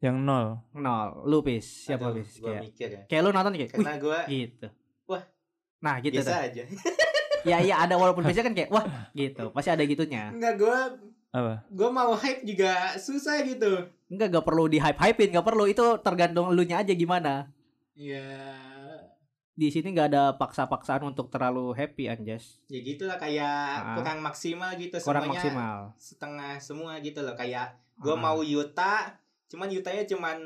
[0.00, 1.86] Yang nol Nol, lu Pis.
[1.86, 2.36] Siapa aduh, Pis?
[2.38, 3.02] Gua Kayak, mikir ya.
[3.04, 4.66] kayak lu nonton kayak, Karena gue gitu.
[5.04, 5.22] Wah.
[5.78, 6.24] Nah, gitu tuh.
[6.24, 6.62] biasa aja.
[7.44, 9.48] Ya iya ada walaupun biasa kan kayak wah gitu.
[9.50, 10.28] Pasti ada gitunya.
[10.30, 10.78] Enggak gue
[11.30, 11.66] Apa?
[11.66, 13.84] gue mau hype juga susah gitu.
[14.06, 15.64] Enggak gak perlu di hype-hypein, gak perlu.
[15.64, 17.50] Itu tergantung lu nya aja gimana.
[17.92, 18.54] Ya
[19.52, 22.58] Di sini nggak ada paksa-paksaan untuk terlalu happy anjas.
[22.66, 23.94] ya gitulah kayak Ah.
[23.94, 25.78] kurang maksimal gitu Kurang semuanya maksimal.
[25.94, 28.18] setengah semua gitu loh kayak gue Ah.
[28.20, 29.14] mau Yuta
[29.46, 30.38] cuman Yutanya cuman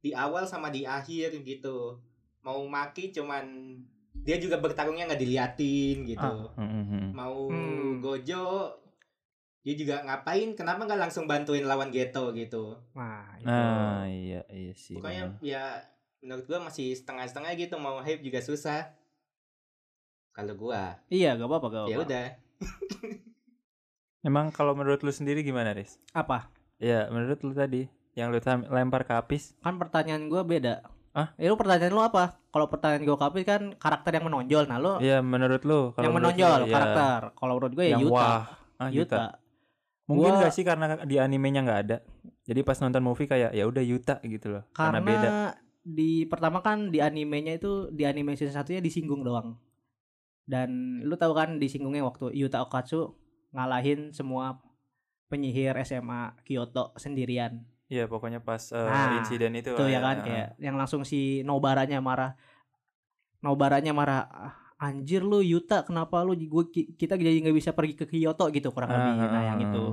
[0.00, 2.00] di awal sama di akhir gitu
[2.40, 3.44] mau Maki cuman
[4.16, 7.08] dia juga bertarungnya nggak diliatin gitu Hmm, hmm, hmm.
[7.10, 7.98] mau Hmm.
[7.98, 8.70] Gojo
[9.60, 13.48] dia juga ngapain kenapa nggak langsung bantuin lawan Geto gitu Nah, itu.
[13.48, 15.40] Nah iya iya sih pokoknya bener.
[15.42, 15.64] ya
[16.20, 18.92] menurut gua masih setengah-setengah gitu mau hype juga susah
[20.30, 21.92] kalau gua Iya, gak apa-apa, gak apa-apa.
[21.92, 22.26] ya udah
[24.20, 26.00] Emang kalau menurut lu sendiri gimana Riz?
[26.10, 26.48] Apa?
[26.76, 30.80] Ya menurut lu tadi Yang lu lempar ke Apis Kan pertanyaan gua beda.
[31.14, 31.30] Hah?
[31.38, 32.42] Ya lu pertanyaan lu apa?
[32.50, 34.66] Kalau pertanyaan gua kapis kan karakter yang menonjol.
[34.66, 37.20] Nah, lu Iya menurut lu kalau yang menurut menonjol lu, ya, karakter.
[37.38, 38.14] Kalau menurut gue ya Yang Yuta.
[38.18, 38.42] wah
[38.82, 38.98] ah, Yuta.
[38.98, 39.24] Yuta.
[40.04, 41.96] Mungkin Gua- gak sih karena di animenya nggak ada.
[42.44, 44.62] Jadi pas nonton movie kayak ya udah Yuta gitu loh.
[44.74, 45.30] Karena, Karena, beda.
[45.86, 49.54] di pertama kan di animenya itu di anime season satunya disinggung doang.
[50.44, 53.14] Dan lu tahu kan disinggungnya waktu Yuta Okatsu
[53.54, 54.58] ngalahin semua
[55.30, 57.64] penyihir SMA Kyoto sendirian.
[57.94, 59.70] Iya pokoknya pas eh, Nah, insiden itu.
[59.72, 60.24] Tuh ya kan ah.
[60.24, 62.34] kayak yang langsung si Nobaranya marah.
[63.38, 67.94] Nobaranya marah "Ah, anjir lu Yuta kenapa lu gua, ki- kita jadi nggak bisa pergi
[67.94, 69.84] ke Kyoto gitu kurang Ah, lebih nah ah, yang itu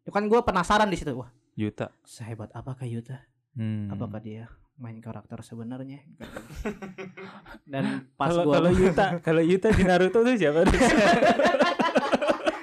[0.00, 1.92] itu kan gue penasaran di situ wah Yuta.
[2.02, 3.20] sehebat apakah Yuta
[3.50, 3.90] Hmm.
[3.90, 6.06] apakah dia main karakter sebenarnya
[7.68, 10.62] dan pas gua kalau Yuta, kalau Yuta di Naruto tuh siapa?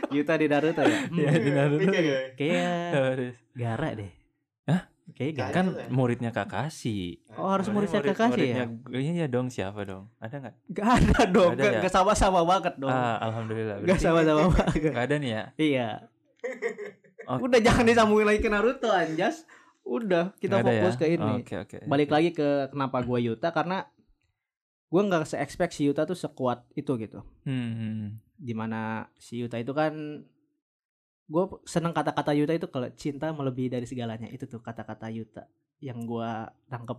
[0.09, 1.91] Yuta di Naruto ya Hmm, Iya di Naruto.
[1.91, 2.19] Ya?
[2.33, 3.21] kayak?
[3.53, 4.11] Gara deh
[5.07, 5.13] Hah?
[5.13, 7.23] kayak Gara Kan muridnya Kakashi.
[7.33, 10.11] oh harus muridnya Murid- Kakashi ya muridnya- Iya iya dong siapa dong?
[10.17, 10.55] Ada nggak?
[10.69, 11.79] gak ada dong Ada gak, ya?
[11.81, 13.77] gak sama-sama banget dong Ah alhamdulillah.
[13.81, 15.43] gak sama-sama banget nggak ada nih ya.
[15.57, 15.89] iya
[17.25, 17.39] Oh.
[17.41, 19.43] udah jangan disambungin lagi ke Naruto anjas
[19.83, 20.99] Udah, kita fokus ya?
[21.01, 21.33] ke ini.
[21.37, 21.77] Oke oke.
[21.83, 23.87] Balik lagi ke kenapa gua Yuta karena
[24.85, 27.23] gua nggak se-expect si Yuta tuh sekuat itu gitu.
[27.43, 28.05] Hmm, hmm.
[28.33, 28.79] Di mana
[29.13, 30.23] si Yuta itu kan
[31.27, 34.31] gue seneng kata-kata Yuta itu kalau cinta melebihi dari segalanya.
[34.31, 35.43] Itu tuh kata-kata Yuta
[35.83, 36.97] yang gua tangkep.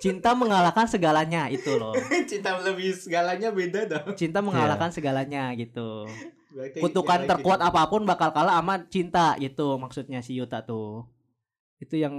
[0.00, 1.92] Cinta mengalahkan segalanya itu loh.
[2.30, 4.16] Cinta lebih segalanya beda dong.
[4.16, 6.08] cinta mengalahkan segalanya gitu.
[6.50, 11.04] Berarti kutukan terkuat lain apa pun bakal kalah sama cinta gitu maksudnya si Yuta tuh.
[11.76, 12.16] Itu yang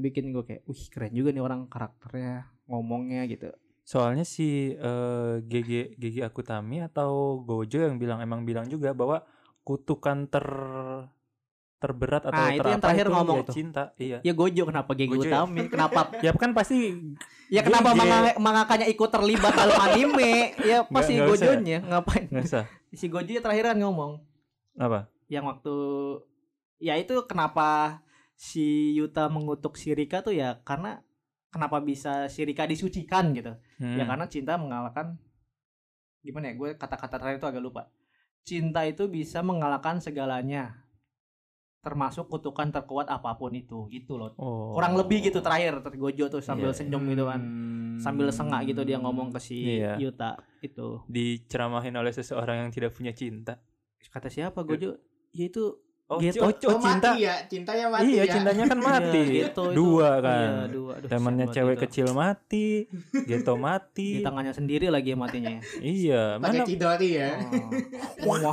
[0.00, 3.52] bikin gue kayak wih keren juga nih orang karakternya ngomongnya gitu.
[3.84, 9.20] Soalnya si eh, GG GG Akutami atau Gojo yang bilang emang bilang juga bahwa
[9.62, 10.46] kutukan ter
[11.78, 13.54] terberat atau Ah, itu yang terakhir itu ngomong ya tuh.
[13.54, 13.82] cinta.
[13.96, 14.18] Iya.
[14.20, 15.42] ya Gojo kenapa Gege Gojo ya?
[15.42, 16.94] Utami kenapa Ya kan pasti
[17.48, 21.50] ya kenapa manga- mangakanya ikut terlibat dalam anime ya pasti nggak usah ya?
[21.50, 22.64] Gojonya ngapain nggak usah.
[22.94, 24.22] si Gojo terakhir kan ngomong
[24.76, 25.10] Apa?
[25.26, 25.74] yang waktu
[26.78, 27.98] ya itu kenapa
[28.32, 31.02] si Yuta mengutuk si Rika tuh ya karena
[31.48, 33.98] kenapa bisa si Rika disucikan gitu Hmm.
[33.98, 35.18] ya karena cinta mengalahkan
[36.20, 37.82] gimana ya gue kata-kata terakhir itu agak lupa
[38.42, 40.82] cinta itu bisa mengalahkan segalanya
[41.78, 44.70] termasuk kutukan terkuat apa pun itu gitu loh Oh.
[44.72, 46.78] kurang lebih gitu terakhir ter- Gojo tuh sambil Iya, iya.
[46.78, 47.40] senyum gitu kan
[47.98, 49.98] sambil sengak gitu dia ngomong ke si Iya.
[49.98, 53.58] Yuta itu diceramahin oleh seseorang yang tidak punya cinta.
[54.04, 54.98] kata siapa Gojo
[55.30, 55.78] ya itu
[56.12, 56.38] Oh, Gitu.
[56.38, 57.10] oh, Oh, cinta.
[57.10, 58.32] mati ya, cintanya mati Iya, ya.
[58.32, 59.16] cintanya kan mati.
[59.18, 59.64] Iya, gitu, itu.
[59.72, 60.48] Dua Iya, kan.
[60.68, 60.92] dua.
[60.94, 61.82] Aduh, Temannya cewek itu?
[61.82, 62.66] kecil mati,
[63.24, 64.08] Geto di mati.
[64.20, 65.60] tangannya sendiri lagi ya matinya ya.
[65.78, 67.30] Iya, Pakai mana Chidori ya.
[68.22, 68.52] Oh.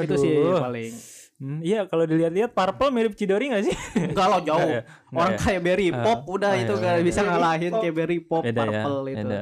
[0.00, 0.94] itu sih paling
[1.40, 3.72] Hmm, iya kalau dilihat-lihat Purple mirip Chidori gak sih?
[3.96, 4.82] enggak lo jauh Nggak ya?
[4.84, 5.40] Nggak orang ya?
[5.40, 7.00] kayak Berry Ah, Pop udah ah, itu iya, gak iya.
[7.00, 8.68] bisa ngalahin kayak Berry Pop Beda ya.
[8.84, 9.40] Purple itu Beda.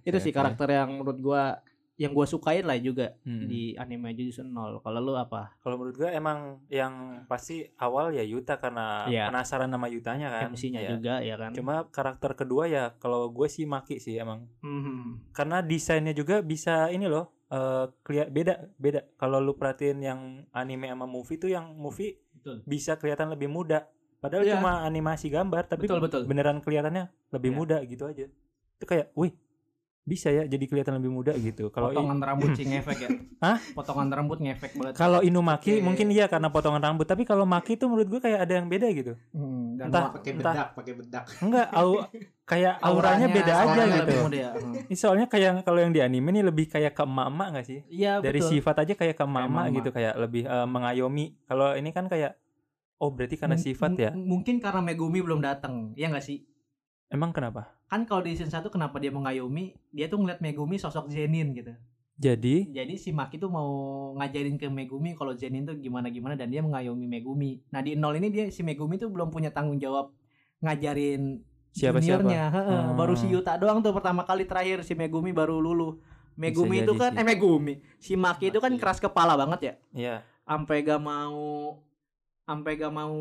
[0.00, 1.42] Itu sih karakter yang menurut gua
[1.96, 3.46] yang gua sukain lah juga Hmm.
[3.46, 8.20] di anime Jujutsu Nol kalau lu apa Kalau menurut gue emang yang pasti awal ya
[8.20, 9.30] Yuta karena Iya.
[9.30, 10.50] penasaran nama Yutanya kan.
[10.50, 10.90] MC-nya Iya.
[10.90, 14.50] juga ya kan Cuma karakter kedua ya kalau gue sih Maki sih emang.
[14.58, 15.22] Hmm.
[15.30, 17.30] Karena desainnya juga bisa ini loh.
[17.46, 22.64] eh keliat beda beda kalau lu perhatiin yang anime sama movie tuh yang movie Betul.
[22.66, 24.58] bisa kelihatan lebih muda padahal Iya.
[24.58, 26.22] cuma animasi gambar tapi Betul, betul.
[26.24, 27.56] beneran kelihatannya lebih Iya.
[27.56, 28.26] muda gitu aja
[28.74, 29.36] itu kayak wih
[30.04, 33.08] bisa ya jadi kelihatan lebih muda gitu kalau i- potongan rambut sih ngefek ya
[33.40, 33.56] Hah?
[33.72, 35.82] potongan rambut ngefek banget kalau Inumaki Oke.
[35.82, 38.84] mungkin iya karena potongan rambut tapi kalau Maki tuh menurut gue kayak ada yang beda
[38.90, 40.12] gitu Hmm, dan Entah.
[40.12, 40.52] Pakai Entah.
[40.52, 41.24] bedak, pakai bedak.
[41.40, 41.90] enggak au
[42.44, 44.50] kayak auranya, beda aja auranya gitu lebih muda ya.
[44.52, 44.74] Hmm.
[44.84, 48.20] Ini soalnya kayak kalau yang di anime nih lebih kayak ke emak-emak gak sih iya
[48.20, 49.72] dari betul sifat aja kayak ke mama mama.
[49.72, 52.36] gitu kayak lebih eh, mengayomi kalau ini kan kayak
[52.96, 56.44] oh berarti karena Mung- sifat ya mungkin karena Megumi belum datang ya nggak sih
[57.06, 61.06] emang kenapa kan kalau di season 1 kenapa dia mengayomi dia tuh ngeliat Megumi sosok
[61.06, 61.70] Zenin gitu.
[62.14, 62.70] Jadi?
[62.74, 63.70] Jadi si Maki tuh mau
[64.18, 67.62] ngajarin ke Megumi kalau Zenin tuh gimana gimana dan dia mengayomi Megumi.
[67.70, 70.10] Nah di nol ini dia si Megumi tuh belum punya tanggung jawab
[70.58, 71.38] ngajarin
[71.70, 72.50] siapa siapa juniornya.
[72.50, 72.80] Heeh.
[72.90, 72.98] Hmm.
[72.98, 76.02] baru si Yuta doang tuh pertama kali terakhir si Megumi baru lulu
[76.34, 77.18] Megumi Bisa itu kan sih.
[77.22, 77.74] eh Megumi.
[78.02, 79.74] Si Maki itu kan keras kepala banget ya.
[79.94, 80.16] Iya.
[80.42, 81.78] Sampai gak mau
[82.42, 83.14] sampai gak mau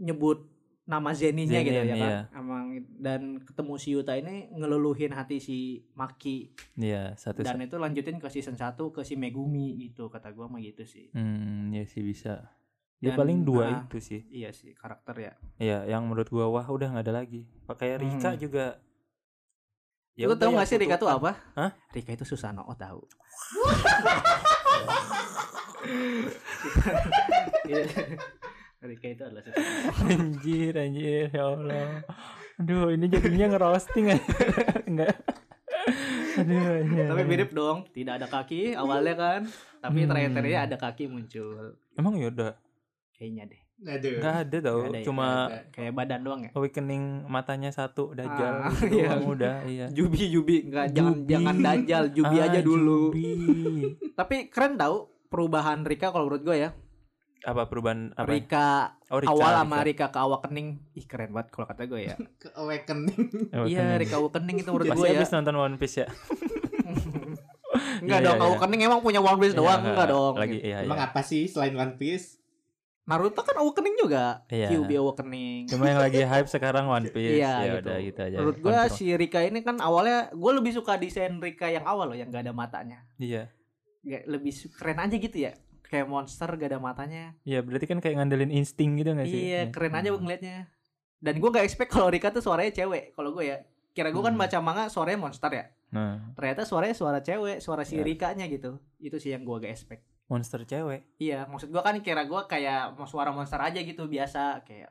[0.00, 0.55] nyebut
[0.86, 2.20] nama Zeninya gitu Zenin, ya kan iya.
[2.38, 2.64] emang
[3.02, 6.54] dan ketemu si Yuta ini ngeluluhin hati si Maki.
[6.78, 10.62] Iya satu dan itu lanjutin ke season 1 ke si Megumi gitu kata gua mah
[10.62, 11.10] gitu sih.
[11.10, 12.54] Hmm ya sih bisa.
[13.02, 14.24] Ya Dan, paling dua ah, itu sih.
[14.30, 15.32] iya sih karakter ya.
[15.58, 17.50] Iya yang menurut gua wah udah nggak ada lagi.
[17.66, 18.40] Kayak Rika Hmm.
[18.40, 18.66] juga
[20.16, 21.36] lu udah tahu ya gak sih Rika tuh apa?
[21.58, 21.76] Hah?
[21.92, 23.04] Rika itu Susano oh tahu
[28.78, 29.66] Rika itu adalah Susano
[30.12, 32.04] anjir anjir ya Allah.
[32.56, 34.12] Aduh ini jadinya ngerosting.
[34.88, 35.16] Enggak.
[36.36, 37.06] Aduh anjir.
[37.08, 39.40] tapi mirip dong tidak ada kaki awalnya kan.
[39.78, 40.08] Tapi Hmm.
[40.08, 41.74] terakhir-terakhirnya ada kaki muncul.
[41.94, 42.52] Emang ya udah?
[43.12, 43.60] Kayaknya deh.
[43.78, 44.16] Aduh.
[44.16, 45.58] nggak ada tau Nggak ada ya, cuma ada.
[45.68, 46.50] kayak badan doang ya?
[46.50, 48.54] awakening matanya satu dajal.
[48.62, 49.12] Ah, gitu iya.
[49.20, 49.86] udah iya.
[49.90, 50.56] Jubi Jubi.
[50.64, 53.00] Nggak jangan jangan dajal Jubi Ah, aja dulu.
[53.10, 53.28] Jubi.
[54.18, 56.70] tapi keren tau perubahan Rika kalau menurut gue ya
[57.46, 58.68] apa perubahan apa Rika
[59.06, 59.86] oh, Rika, awal sama Rika.
[59.86, 63.22] Rika ke awakening ih keren banget kalau kata gue ya Ke awakening.
[63.62, 63.98] iya Awakening.
[64.02, 66.06] Rika awakening itu menurut pasti gue ya habis nonton One Piece ya
[67.96, 68.48] Enggak Iya, dong, iya, iya.
[68.48, 70.34] awakening emang punya One Piece doang, enggak dong.
[70.34, 72.40] lagi iya Emang iya apa sih selain One Piece?
[73.04, 74.66] Naruto kan awakening juga, Iya.
[74.68, 75.62] Kyuubi awakening.
[75.66, 77.78] cuma yang lagi hype sekarang One Piece Iya, ya gitu.
[77.84, 78.96] udah gitu aja Menurut gua Kontrol.
[78.96, 82.42] si Rika ini kan awalnya gue lebih suka desain Rika yang awal loh yang gak
[82.42, 83.06] ada matanya.
[83.16, 83.46] iya
[84.02, 85.52] Gak, lebih keren aja gitu ya.
[85.86, 87.34] Kayak monster gak ada matanya.
[87.42, 90.12] iya berarti kan kayak ngandelin insting gitu gak sih Iya, keren aja Hmm.
[90.12, 90.58] gue ngeliatnya.
[91.16, 93.12] Dan gue gak expect kalau Rika tuh suaranya cewek.
[93.12, 94.42] Kalau gue ya, kira gue kan Hmm.
[94.42, 95.64] baca manga suaranya monster ya.
[95.86, 98.02] nah Ternyata suaranya suara cewek, suara si Ya.
[98.02, 98.82] Rikanya gitu.
[98.98, 100.02] Itu sih yang gue gak expect.
[100.26, 101.06] monster cewek.
[101.16, 104.90] Iya, maksud gua kan kira gua kayak mau suara monster aja gitu biasa kayak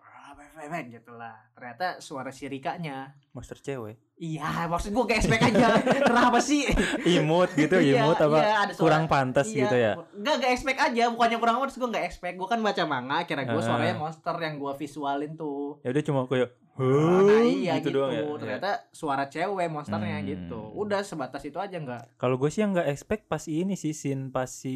[0.88, 1.36] gitu lah.
[1.52, 3.20] Ternyata suara si Rikanya.
[3.34, 4.00] Monster cewek.
[4.16, 5.76] Iya, maksud gua kayak expect aja.
[6.08, 6.64] Kenapa sih?
[7.04, 9.92] Imut gitu, Iya, imut apa iya, ada kurang pantas Iya, gitu ya.
[10.10, 12.36] Enggak, enggak expect aja, bukannya kurang pantas gua enggak expect.
[12.36, 13.66] Gua kan baca manga, kira gua Ah.
[13.66, 15.84] suaranya monster yang gua visualin tuh.
[15.84, 16.84] Ya udah cuma kayak Nah,
[17.24, 17.98] huh iya gitu, gitu.
[17.98, 18.24] doang ya.
[18.38, 20.28] Ternyata suara cewek monsternya Hmm.
[20.28, 20.60] gitu.
[20.74, 22.08] Udah sebatas itu aja enggak.
[22.16, 24.76] Kalau gue sih yang nggak expect pas ini sih scene pas si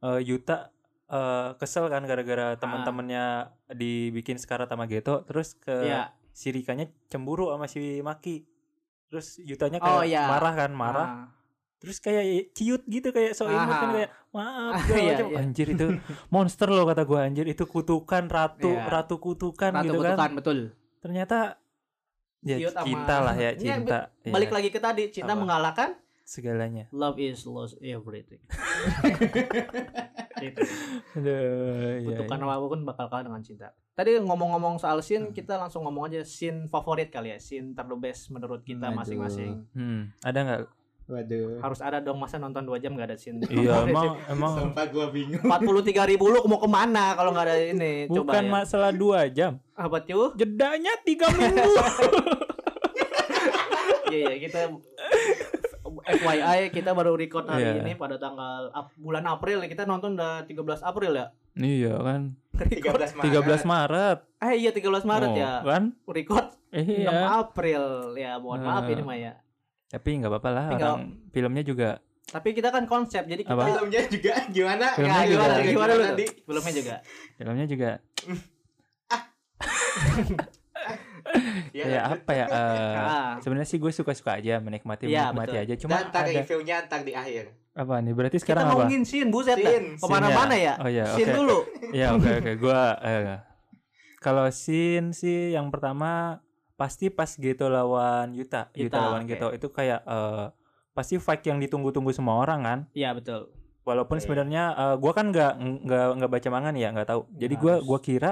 [0.00, 0.72] eh, Yuta
[1.06, 2.08] eh, kesel kan Ah.
[2.08, 3.24] gara-gara teman-temannya
[3.70, 6.08] dibikin sekarat sama Geto terus ke Iya.
[6.30, 8.48] si Rikanya cemburu sama si Maki.
[9.10, 10.22] Terus Yutanya Oh, kayak iya.
[10.24, 11.08] marah kan, marah.
[11.08, 11.26] Ah.
[11.76, 13.92] Terus kayak ciut gitu kayak so imut kan Ah.
[13.96, 15.36] kayak maaf Ah, iya, iya.
[15.36, 15.86] Anjir itu
[16.30, 18.86] monster loh kata gua anjir itu kutukan ratu Iya.
[18.86, 20.30] ratu kutukan Ratu gitu kutukan kan.
[20.32, 20.58] betul.
[21.00, 21.56] Ternyata
[22.40, 23.98] ya Ciut sama- cinta lah ya cinta.
[24.20, 25.40] Ya, Balik lagi ke tadi, cinta Apa?
[25.40, 25.90] mengalahkan
[26.24, 26.86] segalanya.
[26.94, 28.40] love is lost everything.
[30.40, 30.60] itu.
[31.20, 32.56] Aduh, iya, Kutukan iya.
[32.56, 33.68] apa pun bakal kalah dengan cinta.
[33.92, 37.96] Tadi ngomong-ngomong soal scene, kita langsung ngomong aja scene favorit kali ya, scene ter the
[37.98, 39.68] best menurut kita masing-masing.
[39.76, 40.60] Hmm, ada nggak?
[41.10, 41.58] Waduh.
[41.58, 43.42] Harus ada dong masa nonton 2 jam gak ada scene.
[43.50, 45.42] Iya, emang emang Sumpah gua bingung.
[45.42, 48.06] 43 ribu lu mau ke mana kalau nggak ada ini?
[48.06, 48.50] Coba bukan ya.
[48.50, 49.58] masalah dua jam.
[49.74, 50.38] Apa tuh?
[50.38, 51.70] Jedanya tiga minggu.
[54.10, 54.60] Iya iya kita
[56.12, 57.80] FYI kita baru record hari Iya.
[57.80, 59.68] ini pada tanggal Ap- bulan April ya.
[59.68, 61.26] Kita nonton udah 13 April ya.
[61.56, 62.34] iya kan.
[62.52, 63.26] 13 Maret.
[63.26, 64.18] 13 Maret.
[64.40, 65.52] Eh iya 13 Maret Oh, ya.
[65.62, 65.82] Kan?
[66.04, 67.10] Record 6 Iya.
[67.38, 67.84] April.
[68.14, 68.90] Ya mohon maaf Nah.
[68.90, 69.32] ini mah ya.
[69.88, 70.64] Tapi nggak apa-apa lah.
[70.66, 71.90] Tapi nggak- Orang filmnya juga
[72.22, 73.66] Tapi kita kan konsep jadi kita Apa?
[73.68, 74.86] Filmnya juga gimana?
[74.94, 75.42] Filmnya Ya, juga.
[75.42, 76.22] gimana, gimana lu tadi?
[76.22, 76.34] tuh?
[76.44, 76.94] Filmnya juga.
[77.34, 77.90] filmnya juga
[81.70, 82.46] Ya, kayak apa ya?
[82.50, 83.32] Ah.
[83.38, 85.64] Sebenarnya sih gue suka-suka aja menikmati Iya, menikmati betul.
[85.64, 85.74] aja.
[85.78, 87.44] Cuma Dan ntar ada reviewnya ntar di akhir.
[87.72, 88.12] apa nih?
[88.12, 88.72] Berarti Kita sekarang apa?
[88.76, 89.56] ngomongin scene buset.
[89.56, 90.74] Scene, Ke mana-mana ya.
[90.76, 91.36] Oh iya, Scene oke.
[91.36, 91.58] dulu.
[91.90, 93.38] Ya oke oke gua eh,
[94.18, 96.42] kalau scene sih yang pertama
[96.74, 98.68] pasti pas Geto lawan Yuta.
[98.72, 99.30] Yuta, Yuta, lawan oke.
[99.30, 100.46] Geto itu kayak eh,
[100.90, 102.78] pasti fight yang ditunggu-tunggu semua orang kan.
[102.92, 103.48] Iya betul.
[103.80, 104.22] Walaupun Oke.
[104.22, 105.52] sebenarnya eh, gua kan nggak
[105.86, 107.20] nggak nggak baca manga nih ya, nggak tahu.
[107.32, 107.80] Jadi harus.
[107.80, 108.30] gua kira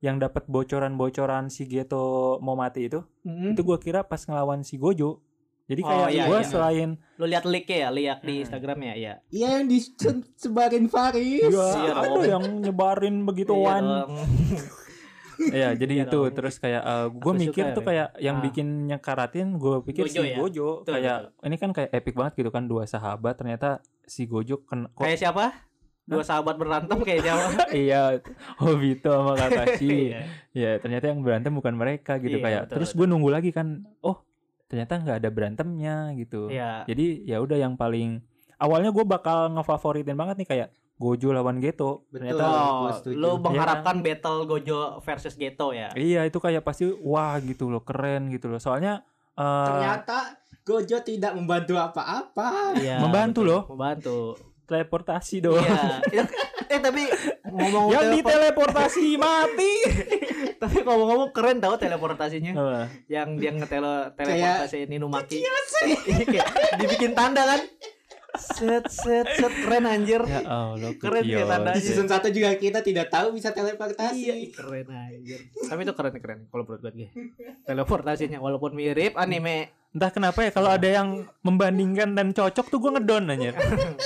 [0.00, 3.52] yang dapat bocoran-bocoran si Geto mau mati itu, Mm-mm.
[3.52, 5.20] itu gua kira pas ngelawan si Gojo.
[5.64, 6.44] Jadi Oh, kayak iya, gua iya.
[6.44, 8.42] selain Lu lihat like ya, lihat di Hmm.
[8.42, 9.14] Instagramnya ya.
[9.28, 11.46] Iya yang disebarin Faris.
[11.46, 12.24] ya, Iya ada dong.
[12.26, 13.82] yang nyebarin Iya begituan.
[13.84, 14.12] dong.
[15.40, 16.34] Iya, jadi Iya itu dong.
[16.34, 16.84] terus kayak
[17.14, 18.42] gue Aku mikir suka tuh ya, kayak yang Ah.
[18.42, 20.36] bikin nyekaratin gue pikir Gojo si ya?
[20.36, 23.68] Gojo Betul, kayak ini kan kayak epic banget gitu kan dua sahabat ternyata
[24.04, 25.44] si Gojo kena kok Kayak siapa?
[26.10, 27.46] Dua sahabat berantem kayak siapa?
[27.86, 28.18] iya
[28.58, 30.10] Obito sama Kakashi.
[30.10, 30.20] Iya.
[30.50, 32.62] ya ternyata yang berantem bukan mereka gitu Iya, kayak.
[32.66, 34.18] betul, terus gue nunggu lagi kan, oh
[34.66, 36.46] ternyata nggak ada berantemnya gitu.
[36.46, 36.82] Iya.
[36.84, 38.18] Jadi ya udah yang paling
[38.56, 42.04] awalnya gue bakal ngefavoritin banget nih kayak Gojo lawan Geto.
[42.06, 42.12] Betul.
[42.12, 43.16] Ternyata Oh, setuju.
[43.16, 45.88] lu mengharapkan battle Gojo versus Geto ya?
[45.94, 48.58] iya itu kayak pasti wah gitu loh keren gitu loh.
[48.58, 49.00] Soalnya
[49.32, 52.76] eh, Ternyata Gojo tidak membantu apa-apa.
[52.76, 53.00] Iya.
[53.00, 53.48] Membantu betul.
[53.48, 53.62] loh.
[53.72, 54.18] Membantu.
[54.70, 55.66] Teleportasi doang.
[56.06, 56.24] Iya.
[56.70, 57.02] eh tapi
[57.44, 59.72] ngomong yang teleport- diteleportasi mati.
[60.62, 62.52] tapi ngomong-ngomong keren tau teleportasinya.
[62.52, 62.80] Apa?
[63.06, 65.42] yang dia ngetele teleportasi ini Numaki.
[66.30, 66.44] Iya
[66.76, 67.60] dibikin tanda kan?
[68.30, 70.22] Set set set keren anjir.
[70.22, 71.74] ya Allah, Keren ya tandanya.
[71.74, 74.54] Di season 1 juga kita tidak tahu bisa Iya, teleportasi.
[74.54, 75.40] keren anjir.
[75.50, 77.10] Tapi itu keren keren kalau menurut gue.
[77.64, 81.08] Teleportasinya walaupun mirip anime Entah kenapa ya kalau ada yang
[81.40, 83.50] membandingkan dan cocok tuh gue ngedon aja.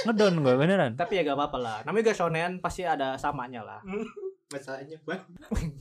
[0.05, 0.93] ngedon gue beneran.
[0.95, 1.77] tapi ya gak apa-apa lah.
[1.83, 3.81] Namanya juga shonen pasti ada samanya lah.
[4.53, 5.21] Masalahnya bang.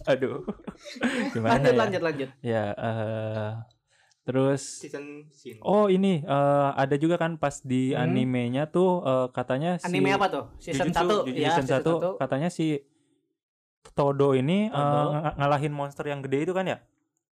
[0.06, 0.44] Aduh.
[1.34, 1.80] Gimana Lanjut ya?
[1.80, 2.30] lanjut lanjut.
[2.42, 3.50] Ya, eh,
[4.24, 5.60] terus Season scene.
[5.62, 8.04] oh ini eh, ada juga kan pas di Hmm.
[8.04, 10.46] animenya tuh eh, katanya si Anime apa tuh?
[10.58, 12.82] Season Jujutsu- 1 Jujutsu ya, season 1 katanya si
[13.90, 15.12] Todo ini Todo.
[15.12, 16.80] ng- ngalahin monster yang gede itu kan ya?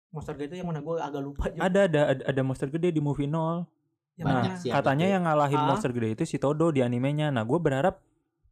[0.08, 1.62] Monster gitu yang mana gue agak lupa juga.
[1.62, 3.68] Ada ada ada, monster gede di movie 0.
[4.14, 4.70] Yang Nah, Banyak sih.
[4.70, 5.66] katanya yang ngalahin Ah.
[5.66, 7.28] monster gede itu si Todo di animenya.
[7.28, 8.00] Nah, gue berharap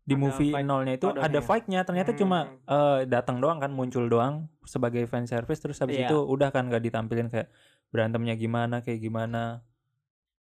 [0.00, 1.24] di Ada movie fight nolnya itu Todonya.
[1.24, 1.80] ada fight-nya.
[1.82, 2.18] Ternyata Hmm.
[2.18, 6.06] cuma eh, datang doang kan, muncul doang sebagai fan service terus habis Iya.
[6.06, 7.48] itu udah kan gak ditampilin kayak
[7.88, 9.64] berantemnya gimana, kayak gimana.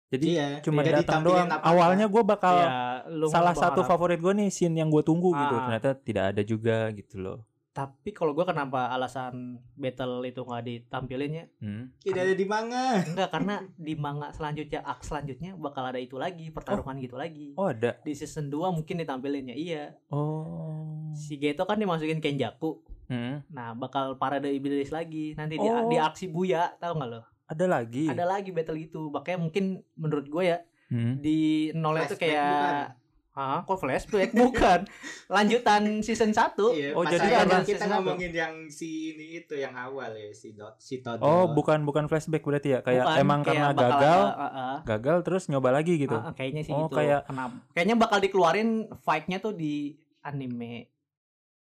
[0.06, 1.46] Jadi Iya, cuma tidak datang doang.
[1.46, 1.66] apa-apa.
[1.66, 2.74] Awalnya gue bakal Ya,
[3.08, 5.50] lu salah satu favorit gue nih scene yang gue tunggu gitu.
[5.52, 5.66] Ah.
[5.66, 7.38] Ternyata tidak ada juga gitu loh.
[7.76, 11.44] Tapi kalau gue kenapa alasan battle itu nggak ditampilin ya?
[11.60, 11.92] Hmm.
[12.00, 13.04] Tidak ada di manga.
[13.04, 17.52] Enggak karena di manga selanjutnya ak selanjutnya bakal ada itu lagi pertarungan gitu lagi.
[17.60, 18.00] Oh ada.
[18.00, 19.92] Di season 2 mungkin ditampilinnya iya.
[20.08, 21.12] Oh.
[21.12, 22.80] Si Geto kan dimasukin Kenjaku.
[23.12, 23.44] Hmm.
[23.52, 25.86] Nah, bakal parade iblis lagi nanti di, Oh.
[25.86, 27.22] di aksi Buya, tahu nggak lo?
[27.46, 28.08] Ada lagi.
[28.08, 29.12] Ada lagi battle gitu.
[29.12, 31.18] Makanya mungkin menurut gue ya Hmm.
[31.18, 32.94] di nolnya itu kayak
[33.36, 34.32] Hah, kok flashback?
[34.40, 34.88] Bukan.
[35.28, 36.56] Lanjutan season 1.
[36.72, 40.72] Iya, Oh, jadi ada kita ngomongin yang si ini itu yang awal ya si Do,
[40.80, 41.20] si Todo.
[41.20, 42.80] Oh, bukan bukan flashback berarti ya.
[42.80, 44.76] Kayak Bukan, emang kayak karena gagal, ada, ah, ah.
[44.88, 46.16] gagal terus nyoba lagi gitu.
[46.16, 46.96] Ah, ah, kayaknya sih Oh, gitu.
[46.96, 47.56] kayak- Kenapa?
[47.76, 48.68] Kayaknya bakal dikeluarin
[49.04, 49.92] fight-nya tuh di
[50.24, 50.88] anime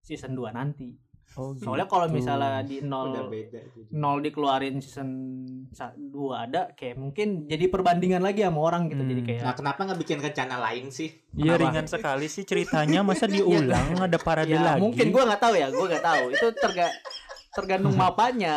[0.03, 0.99] season 2 nanti.
[1.33, 2.17] Oh, Soalnya kalau gitu.
[2.19, 3.61] misalnya di 0 beda.
[3.91, 5.09] nol dikeluarin season
[5.73, 9.01] 2 ada kayak mungkin jadi perbandingan lagi sama orang gitu.
[9.01, 9.09] Hmm.
[9.09, 11.09] Jadi kayak Nah, kenapa nggak bikin rencana lain sih?
[11.33, 14.81] Iya ringan sekali sih ceritanya masa diulang ada parade ya lagi.
[14.81, 16.25] mungkin gua nggak tahu ya, gua nggak tahu.
[16.31, 16.87] Itu terga
[17.51, 18.57] tergantung mapanya.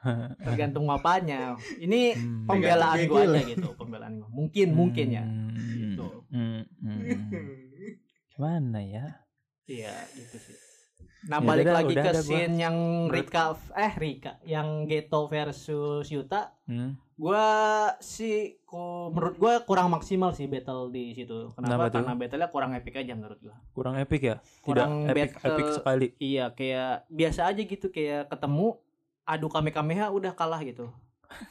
[0.46, 1.40] tergantung mapanya.
[1.74, 2.44] Ini Hmm.
[2.44, 4.28] pembelaan gua aja gitu, pembelaan gua.
[4.30, 5.24] Mungkin mungkin ya.
[5.24, 6.06] Hmm, Gitu.
[6.28, 7.00] hmm, hmm.
[8.32, 9.04] Gimana ya?
[9.64, 10.56] Iya, gitu sih.
[11.24, 12.28] Nah, Ya balik udah, lagi udah, ke udah gua.
[12.30, 12.76] scene yang
[13.08, 13.44] Menurut- Rika
[13.74, 17.00] eh Rika, yang Geto versus Yuta, Hmm.
[17.14, 17.46] gua
[17.98, 21.48] sih ku, menurut gua kurang maksimal sih battle di situ.
[21.50, 21.96] Kenapa Kenapa?
[21.98, 23.56] Karena battle-nya kurang epic aja menurut gua.
[23.70, 24.36] Kurang epic ya?
[24.36, 26.06] Tidak Kurang epic battle- epic sekali.
[26.18, 28.76] Iya, kayak biasa aja gitu kayak ketemu
[29.24, 30.92] adu kamehameha udah kalah gitu.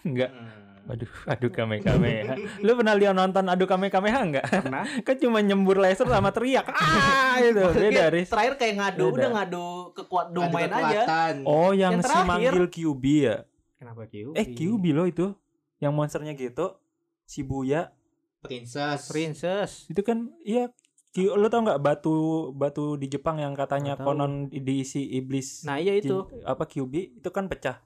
[0.04, 0.32] Enggak.
[0.32, 0.64] Hmm.
[0.84, 2.28] Aduh, adu kame kame.
[2.60, 4.44] Lu pernah lihat nonton adu kame kameha enggak?
[4.52, 6.68] Karena kan cuma nyembur laser sama teriak.
[6.76, 8.28] Ah, itu beda, Riz.
[8.28, 9.16] terakhir kayak ngadu Beda.
[9.16, 11.02] udah ngadu kekuat domain aja.
[11.48, 12.28] Oh, yang, Yang si terakhir.
[12.28, 13.38] manggil QB ya?
[13.80, 14.36] Kenapa Q?
[14.36, 15.28] Eh, QB loh itu.
[15.80, 16.76] Yang monsternya gitu.
[17.32, 17.96] Shibuya.
[18.44, 19.08] Princess.
[19.08, 19.88] Princess.
[19.88, 20.68] Itu kan iya
[21.16, 26.26] lu tau nggak batu batu di Jepang yang katanya konon diisi iblis Nah, iya itu
[26.44, 27.80] apa QB itu kan pecah.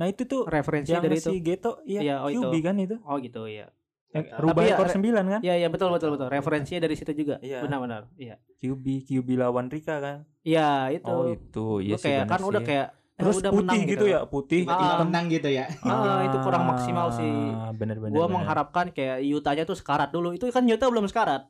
[0.00, 1.44] Nah itu tuh referensi yang dari si itu.
[1.44, 2.64] Geto iya, Iya, oh, QB itu.
[2.64, 2.96] kan itu.
[3.02, 3.68] Oh gitu ya.
[4.10, 5.40] Yang rubah ya, ekor re- sembilan kan?
[5.40, 6.26] Iya iya betul betul betul.
[6.26, 7.36] Referensinya dari situ juga.
[7.38, 7.60] Iya.
[7.60, 8.08] Benar-benar.
[8.16, 8.40] Iya.
[8.58, 10.16] QB QB lawan Rika kan.
[10.40, 11.06] Iya itu.
[11.06, 14.20] Oh itu iya sih kayak kan udah kayak eh, terus udah putih menang gitu ya
[14.24, 14.98] putih Ah.
[14.98, 15.68] menang gitu ya.
[15.84, 17.30] Ah, itu kurang maksimal sih.
[17.72, 18.34] bener bener Gua bener.
[18.34, 20.32] mengharapkan kayak Yutanya tuh sekarat dulu.
[20.32, 21.44] Itu kan Yuta belum sekarat.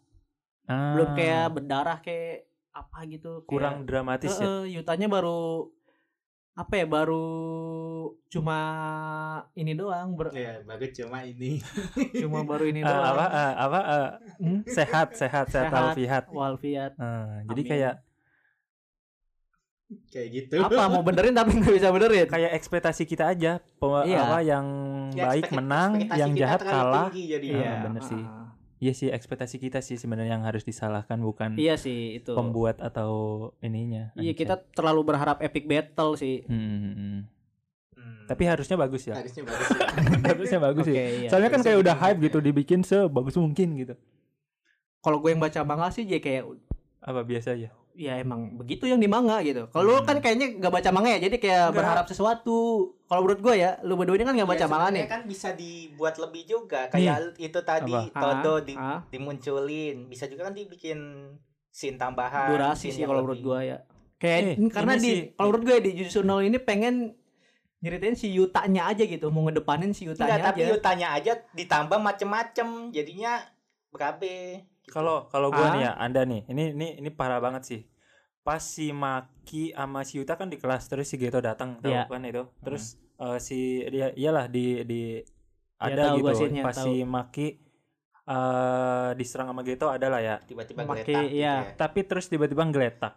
[0.67, 3.41] Ah, Belum kayak berdarah kayak apa gitu.
[3.41, 5.71] Kayak- kurang dramatis ya Heeh, Yutanya baru
[6.61, 7.27] apa ya baru
[8.29, 8.59] cuma
[9.55, 11.65] ini doang ber- Ya, bagus cuma ini.
[12.21, 14.61] cuma baru ini Ah, doang apa ah, apa ah, Hmm?
[14.67, 15.83] sehat sehat sehat Sehat.
[15.91, 17.71] alfiat Walfiat Ah, jadi Amin.
[17.71, 17.95] kayak
[20.07, 20.57] Kayak gitu.
[20.61, 24.23] apa mau benerin tapi nggak bisa benerin kayak ekspektasi kita aja Pe- Iya.
[24.23, 24.67] apa yang
[25.11, 27.59] Ya, baik menang yang jahat kalah tinggi jadinya.
[27.59, 27.73] Iya.
[27.83, 28.23] bener sih.
[28.81, 33.13] Iya sih ekspektasi kita sih sebenarnya yang harus disalahkan bukan iya sih itu pembuat atau
[33.61, 34.41] ininya iya Anjay.
[34.41, 37.21] kita terlalu berharap epic battle sih Hmm, hmm, hmm.
[38.01, 38.25] Hmm.
[38.25, 39.87] tapi harusnya bagus ya harusnya bagus ya.
[40.33, 41.29] harusnya bagus Oke, sih iya.
[41.29, 43.95] soalnya kan kayak udah hype gitu dibikin sebagus mungkin gitu
[45.05, 46.43] kalau gue yang baca manga sih jadi kayak
[47.01, 49.69] apa biasa aja ya emang begitu yang di manga gitu.
[49.69, 50.07] Kalau lu Hmm.
[50.07, 51.77] kan kayaknya nggak baca manga ya jadi kayak Nggak.
[51.77, 52.59] berharap sesuatu.
[53.05, 55.05] Kalau menurut gue ya lu berdua ini kan nggak baca Ya, manga nih.
[55.07, 56.87] kan bisa dibuat lebih juga.
[56.89, 58.21] Kayak itu tadi Apa?
[58.41, 59.01] Todo Ah, di, ah.
[59.07, 60.07] dimunculin.
[60.07, 60.99] Bisa juga kan dibikin
[61.69, 63.79] scene tambahan durasi scene sih kalau menurut gua ya.
[64.17, 67.17] Kayak Eh, karena di kalau menurut gue di Jujutsu no ini pengen
[67.81, 70.69] nyeritain si Yutanya aja gitu mau ngedepanin si Enggak, Yutanya tapi aja.
[70.69, 72.69] Yutanya aja ditambah macem-macem.
[72.91, 73.41] Jadinya
[73.89, 74.69] berabe.
[74.91, 75.73] Kalau kalau gua Ah.
[75.73, 77.81] nih ya, Anda nih, ini ini ini parah banget sih.
[78.41, 82.05] Pas si Maki sama si Yuta kan di kelas terus si Geto datang tahu Iya.
[82.05, 82.43] kan itu.
[82.59, 82.85] Terus
[83.17, 85.03] eh, si dia iyalah di di
[85.79, 86.41] Ya, ada tahu gua gitu.
[86.43, 87.49] scene-nya, Pas si Maki
[88.27, 90.37] eh diserang sama Geto ada lah ya.
[90.41, 91.55] tiba-tiba Memakai- geletak gitu iya.
[91.65, 91.75] ya.
[91.75, 93.15] Tapi terus tiba-tiba ngeletak.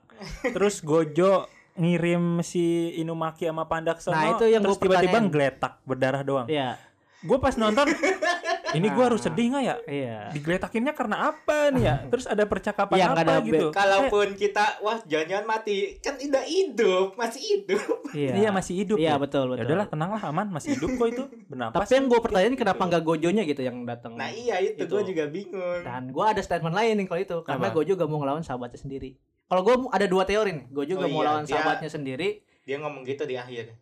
[0.50, 2.64] terus Gojo ngirim si
[2.96, 6.48] Inumaki sama Pandak Sono Nah, itu yang terus tiba-tiba ngeletak berdarah doang.
[6.48, 6.78] iya
[7.20, 7.88] Gue pas nonton
[8.74, 9.76] ini gua harus sedih nggak ya?
[9.86, 11.96] iya Digeletakinnya karena apa nih ya?
[12.12, 13.68] Terus ada percakapan nggak apa ada gitu?
[13.70, 17.82] Kalaupun kita wah jangan-jangan mati kan udah hidup masih hidup
[18.16, 19.16] iya Iya masih hidup iya ya.
[19.18, 21.24] betul Ya betul udahlah tenanglah aman masih hidup kok itu.
[21.46, 21.76] Bernapas.
[21.80, 24.92] tapi yang gue pertanyain kenapa nggak Gojonya gitu yang datang nah iya itu, Itu.
[24.92, 27.68] gue juga bingung dan gue ada statement lain nih kalau itu karena?
[27.70, 31.10] Gojo gak mau ngelawan sahabatnya sendiri kalau gue ada dua teori nih Gojo Oh gak
[31.10, 32.30] mau iya, lawan dia- sahabatnya sendiri
[32.62, 33.76] dia ngomong gitu di akhir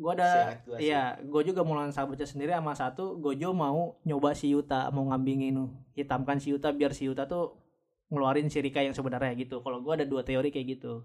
[0.00, 0.80] gue ada gua.
[0.80, 5.04] Iya, gue juga mau lawan sahabatnya sendiri sama satu, Gojo mau nyoba si Yuta, mau
[5.06, 5.60] ngambingin
[5.92, 7.60] hitamkan si Yuta biar si Yuta tuh
[8.08, 9.60] ngeluarin si Rika yang sebenarnya gitu.
[9.60, 11.04] Kalau gue ada dua teori kayak gitu.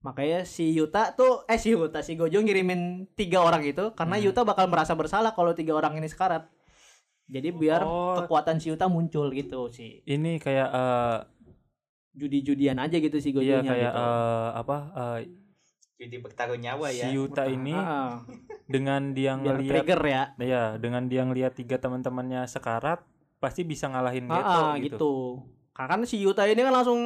[0.00, 4.24] Makanya si Yuta tuh eh si Yuta si Gojo ngirimin tiga orang itu karena Hmm.
[4.28, 6.44] Yuta bakal merasa bersalah kalau tiga orang ini sekarat.
[7.24, 8.20] Jadi biar Oh.
[8.20, 10.04] kekuatan si Yuta muncul gitu sih.
[10.04, 11.18] Ini kayak eh
[12.10, 14.02] Judi-judian aja gitu si iya Gojonya kayak gitu.
[14.02, 15.18] eh, apa eh,
[16.00, 18.24] jadi bertaruh nyawa si ya Yuta ini Ah,
[18.64, 20.22] dengan dia ngelihat trigger ya.
[20.34, 23.04] ya dengan dia ngelihat tiga teman-temannya sekarat
[23.36, 24.96] pasti bisa ngalahin Geto Ah, ah, gitu.
[24.96, 25.14] gitu.
[25.70, 27.00] Karena kan si Yuta ini kan langsung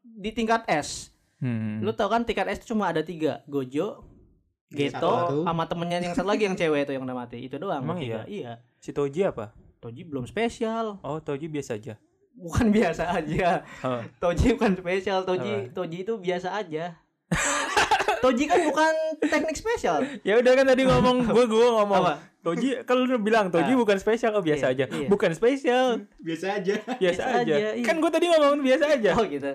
[0.00, 1.10] di tingkat S.
[1.36, 1.82] Hmm.
[1.82, 4.06] Lu tau kan tingkat S itu cuma ada tiga Gojo,
[4.66, 5.38] Geto, Satu.
[5.42, 8.26] sama temennya yang satu lagi yang cewek itu yang udah mati Itu doang Emang bertiga.
[8.26, 9.54] Iya Si Toji apa?
[9.78, 11.94] Toji belum spesial Oh Toji biasa aja.
[12.36, 13.64] bukan biasa aja.
[13.80, 14.02] Oh.
[14.20, 16.92] Toji bukan spesial, Toji Toji itu biasa aja.
[18.18, 18.92] Toji kan bukan
[19.22, 20.00] teknik spesial.
[20.22, 22.02] Ya udah kan tadi ngomong gue gue ngomong.
[22.02, 22.14] Apa?
[22.40, 23.76] Toji kalau lu bilang Toji Ah.
[23.76, 24.96] bukan spesial oh biasa Iya, aja.
[24.96, 25.08] iya.
[25.08, 26.74] Bukan spesial, Biasa aja.
[26.78, 27.54] biasa, Biasa aja.
[27.54, 27.82] aja, iya.
[27.82, 29.10] Kan gue tadi ngomong biasa aja.
[29.14, 29.52] Oh gitu.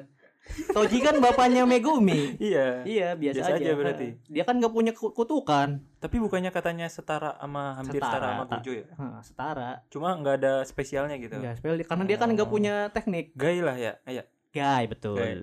[0.67, 2.35] Toji kan bapaknya Megumi.
[2.37, 2.83] Iya.
[2.83, 3.63] Iya, biasa, Biasa aja.
[3.63, 4.07] aja berarti.
[4.25, 5.79] Dia kan gak punya ku- kutukan.
[5.95, 8.43] Tapi bukannya katanya setara sama hampir setara, Setara, sama.
[8.51, 8.85] Gojo ya?
[8.91, 9.69] Hah, setara.
[9.87, 11.37] Cuma nggak ada spesialnya gitu.
[11.37, 12.51] Enggak spesial karena dia kan gak Oh.
[12.51, 13.31] punya teknik.
[13.33, 13.93] Gay lah ya.
[14.03, 14.25] Iya.
[14.51, 15.15] Gai betul.
[15.15, 15.39] Gai.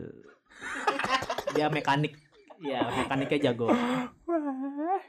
[1.55, 2.13] dia mekanik.
[2.59, 3.71] Ya, mekaniknya jago.
[3.71, 5.01] Wah,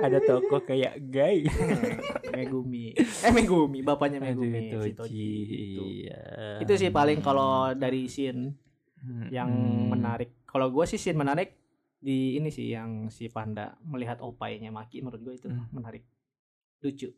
[0.00, 1.46] ada tokoh kayak gay.
[2.34, 2.98] Megumi.
[2.98, 4.68] Eh Megumi, bapaknya Megumi.
[4.68, 4.84] Aduh.
[4.84, 5.04] Itu.
[5.06, 6.58] Iya.
[6.58, 8.58] Itu sih paling kalau dari scene
[8.98, 9.30] Hmm.
[9.30, 9.46] yang
[9.88, 10.42] menarik.
[10.42, 11.54] Kalau gue sih scene menarik
[11.96, 15.70] di ini sih yang si Panda melihat opainya Maki menurut gue itu Hmm.
[15.70, 16.02] menarik.
[16.82, 17.14] Lucu.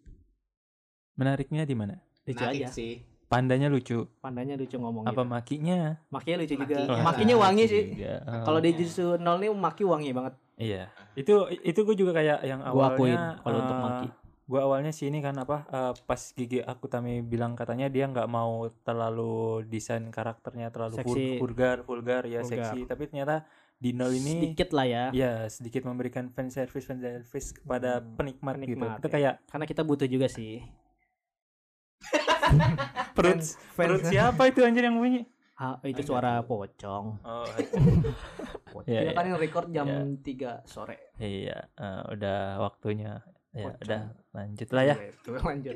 [1.16, 1.97] Menariknya di mana?
[2.20, 2.68] Lucu Menarik aja.
[2.68, 3.01] sih.
[3.31, 4.11] Pandanya lucu.
[4.18, 5.31] Pandanya lucu ngomong Apa gitu.
[5.31, 5.78] makinya?
[6.11, 6.74] Makinya lucu juga.
[6.76, 7.03] Makinya.
[7.07, 7.83] Makinya wangi sih.
[8.26, 8.43] Oh.
[8.43, 10.35] Kalau di Jujutsu nol nih Maki wangi banget.
[10.59, 10.91] Iya.
[11.14, 14.09] Itu itu gue juga kayak yang Gua akuin awalnya kalau untuk eh, Maki.
[14.45, 18.66] Gue awalnya sih ini kan apa eh, pas Gigi Akutami bilang katanya dia nggak mau
[18.83, 21.39] terlalu desain karakternya terlalu Seksi.
[21.39, 22.66] vulgar, vulgar ya Vulgar.
[22.66, 22.83] seksi.
[22.85, 23.47] Tapi ternyata
[23.78, 25.05] di nol ini Sedikit lah ya.
[25.14, 28.74] ya sedikit memberikan fan service fan service kepada Hmm, penikmat, gitu.
[28.74, 29.12] penikmat, Itu ya.
[29.14, 30.66] kayak Karena kita butuh juga sih.
[33.16, 35.26] perut Fans- perut fans- siapa itu anjir yang bunyi?
[35.55, 37.20] Ah, itu suara pocong.
[37.20, 37.44] Oh,
[38.80, 40.57] Kita Iya, kan yang record jam Iya.
[40.62, 41.12] 3 sore.
[41.16, 43.20] iya, eh, udah waktunya.
[43.51, 43.82] Ya, Pocong.
[43.82, 44.01] udah
[44.32, 44.94] lanjut lah ya.
[44.96, 45.74] Itu lanjut.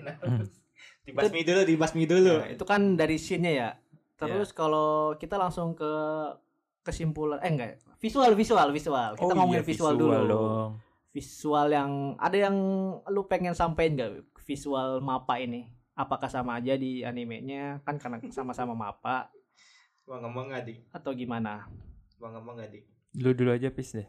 [1.04, 2.34] Dibasmi dulu, dibasmi dulu.
[2.38, 3.68] Nah, itu kan dari scene-nya ya.
[4.16, 5.92] Terus kalau kita langsung ke
[6.80, 10.70] kesimpulan eh enggak visual visual visual kita Oh ngomongin iya, visual, dulu dong.
[11.10, 12.56] visual yang ada yang
[13.06, 15.64] lu pengen sampein gak visual mapa ini
[15.94, 19.30] apakah sama aja di animenya kan karena sama-sama mapa
[20.02, 20.78] Gua ngomong nggak dik?
[20.90, 21.64] atau gimana
[22.14, 22.84] Gua ngomong nggak dik?
[23.16, 24.08] Lu dulu aja pis deh.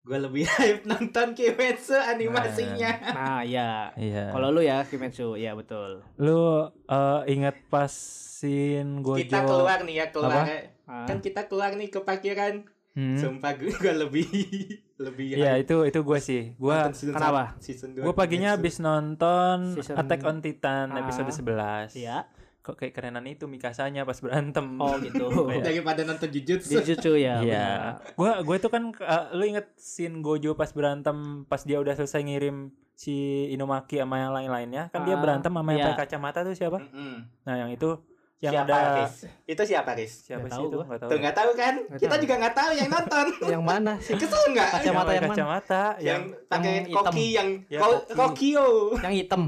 [0.00, 2.92] Gua lebih hype nonton Kimetsu animasinya.
[3.12, 4.32] nah ya Iya.
[4.32, 6.40] kalau lu ya Kimetsu ya betul lu
[6.86, 10.44] eh, ingat pas scene Gojo Kita keluar nih ya keluar.
[10.84, 12.64] Ah, Kan kita keluar nih ke parkiran.
[12.98, 13.14] Hmm.
[13.14, 14.26] Sumpah gue, gua lebih
[14.98, 16.42] lebih Iya hype itu itu gue sih.
[16.90, 17.54] Season kenapa?
[17.54, 20.98] satu- Season 2 gue paginya habis nonton Season- Attack on Titan Ah.
[20.98, 21.94] episode 11.
[21.94, 22.26] ya
[22.58, 24.66] Kok kayak kerenan itu Mikasanya pas berantem.
[24.76, 25.62] oh gitu Iya.
[25.70, 26.74] daripada nonton Jujutsu.
[26.74, 27.68] Jujutsu ya Iya.
[28.12, 32.18] Gua gue itu kan eh, lu inget scene Gojo pas berantem pas dia udah selesai
[32.20, 33.14] ngirim si
[33.48, 35.86] Inumaki sama yang lain-lainnya kan dia Ah, berantem sama yang iya.
[35.88, 36.82] pakai kacamata tuh siapa?
[36.82, 37.14] Mm-mm.
[37.40, 37.94] Nah, yang itu
[38.38, 39.14] yang siapa ada Riz?
[39.44, 40.12] Itu siapa Riz?
[40.22, 40.76] siapa Nggak sih tahu itu?
[40.76, 40.84] gua.
[40.84, 41.10] Enggak tahu.
[41.10, 41.74] Tuh nggak tahu kan?
[41.80, 42.22] Nggak Kita tahu.
[42.22, 43.26] juga nggak tahu yang nonton.
[43.44, 44.68] yang mana sih Kesel nggak?
[44.70, 45.34] Kacamata Yang pakai yang mana?
[45.34, 48.14] kacamata Yang yang pakai koki yang Ya, Ko- koki.
[48.54, 48.66] Kokio.
[49.00, 49.42] yang hitam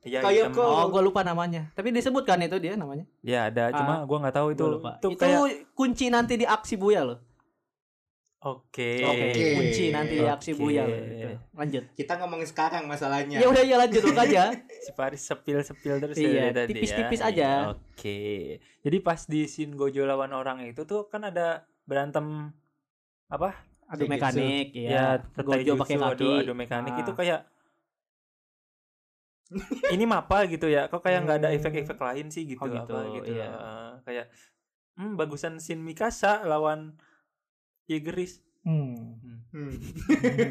[0.00, 0.62] Iya, Kayak hitam.
[0.62, 4.48] oh gue lupa namanya tapi disebutkan itu dia namanya Ya ada, cuma gua nggak tahu
[4.52, 4.62] itu.
[4.62, 4.90] Gua lupa.
[4.96, 5.42] Itu, itu kayak
[5.72, 7.18] kunci nanti di aksi buya loh
[8.38, 9.00] Oke.
[9.00, 9.42] Oke.
[9.54, 10.60] kunci nanti di aksi Oke.
[10.60, 10.92] buya loh.
[10.94, 11.28] Itu.
[11.52, 13.36] lanjut Kita ngomongin sekarang masalahnya.
[13.36, 14.52] ya udah ya lanjut aja
[14.84, 17.26] Si Paris sepil-sepil terus Iya, ya dari tadi tipis-tipis ya.
[17.26, 17.50] aja.
[17.72, 18.20] Oke.
[18.80, 22.52] Jadi pas di scene Gojo lawan orang itu tuh kan ada berantem
[23.26, 23.56] apa?
[23.86, 27.00] adu mekanik Ya, ya tetai gojo pakai kaki adu, adu mekanik Ah.
[27.00, 27.40] itu kayak
[29.94, 30.86] ini mapa gitu ya.
[30.86, 31.56] Kok kayak nggak ada Hmm.
[31.56, 33.30] efek-efek lain sih gitu, Oh, gitu, apa gitu.
[33.32, 33.46] iya.
[33.46, 34.26] Eh, kayak
[34.96, 36.98] hmm bagusan scene Mikasa lawan
[37.86, 38.42] Yegeris.
[38.62, 38.94] hmm.
[39.50, 39.72] Hmm.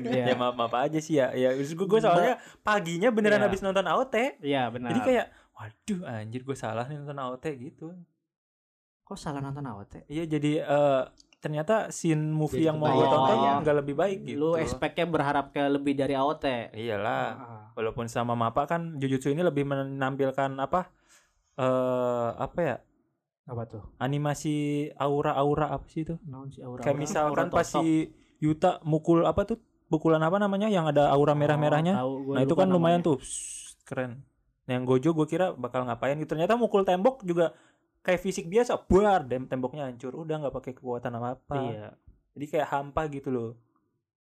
[0.02, 0.24] Iya.
[0.32, 1.30] Ya maaf maaf aja sih ya.
[1.32, 3.46] Ya gue gue soalnya paginya beneran Iya.
[3.46, 4.42] habis nonton AOT.
[4.42, 7.94] Iya benar Jadi kayak waduh anjir gue salah nih nonton AOT gitu.
[9.06, 11.04] kok salah nonton ya Iya jadi eh,
[11.38, 13.62] ternyata scene movie Jadi yang mau gue tonton Oh.
[13.62, 14.42] nggak lebih baik gitu.
[14.42, 17.26] lu expect-nya berharap ke lebih dari AOT Iyalah.
[17.38, 17.64] Ah.
[17.78, 20.90] Walaupun sama Mapa kan Jujutsu ini lebih menampilkan apa
[21.56, 22.76] eh apa ya?
[23.46, 26.18] Apa tuh Animasi aura-aura apa sih itu?
[26.26, 28.10] Naon sih aura Kayak misalkan pas si
[28.42, 29.62] Yuta mukul apa tuh?
[29.86, 31.94] Pukulan apa namanya yang ada aura merah-merahnya?
[32.02, 33.22] Nah, itu kan lumayan tuh.
[33.22, 34.26] Sss, keren.
[34.66, 36.34] Nah, yang Gojo gue kira bakal ngapain gitu.
[36.34, 37.54] Ternyata mukul tembok juga
[38.02, 38.82] kayak fisik biasa.
[38.90, 40.18] Buar, dem temboknya hancur.
[40.18, 41.56] Udah nggak pakai kekuatan apa-apa.
[41.70, 41.88] iya
[42.34, 43.52] Jadi kayak hampa gitu loh.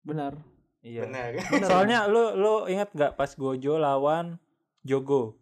[0.05, 0.37] benar
[0.79, 1.05] Iya.
[1.05, 1.43] Benar.
[1.67, 4.39] Soalnya lu lu ingat nggak pas Gojo lawan
[4.87, 5.35] Jogo?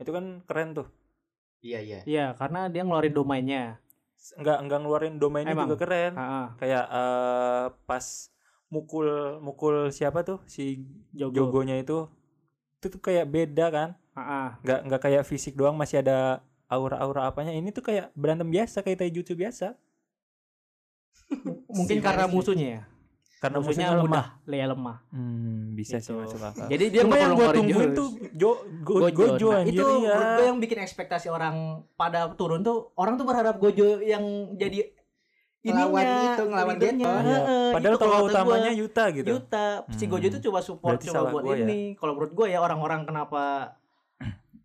[0.00, 0.88] Itu kan keren tuh.
[1.64, 2.00] Iya iya.
[2.04, 3.80] iya karena dia ngeluarin domainnya
[4.36, 5.68] Nggak nggak ngeluarin domainnya Emang?
[5.68, 6.12] juga keren.
[6.16, 8.04] ah Kayak eh, pas
[8.72, 9.08] mukul
[9.40, 10.80] mukul siapa tuh si
[11.12, 12.08] Jogo Jogonya itu
[12.80, 13.90] itu tuh kayak beda kan?
[14.16, 14.48] ah ah.
[14.64, 17.52] Nggak nggak kayak fisik doang masih ada aura-aura apanya.
[17.52, 19.76] Ini tuh kayak berantem biasa kayak taijutsu biasa.
[21.72, 22.82] mungkin Si karena musuhnya ya
[23.44, 24.96] Karena musuhnya mudah, Lea lemah.
[25.06, 26.16] Hmm, bisa sih Gitu.
[26.16, 26.64] masuk akal.
[26.66, 27.94] Jadi dia Cuma yang gue tungguin jurus.
[27.94, 29.12] tuh Jo Go, Gojo.
[29.12, 30.16] Gojo, Nah, itu ya.
[30.34, 31.54] gue yang bikin ekspektasi orang
[31.94, 34.24] pada turun tuh orang tuh berharap Gojo yang
[34.54, 34.88] jadi
[35.62, 36.74] Ngelawan ininya, itu, ngelawan.
[36.76, 37.12] Iya.
[37.22, 39.28] Heeh, Padahal tokoh utamanya gua, Yuta gitu.
[39.30, 39.66] Yuta.
[39.90, 40.10] Si Hmm.
[40.10, 41.56] Gojo itu coba support Berarti coba buat ya.
[41.58, 41.80] ini.
[41.94, 43.42] Kalau menurut gue ya orang-orang kenapa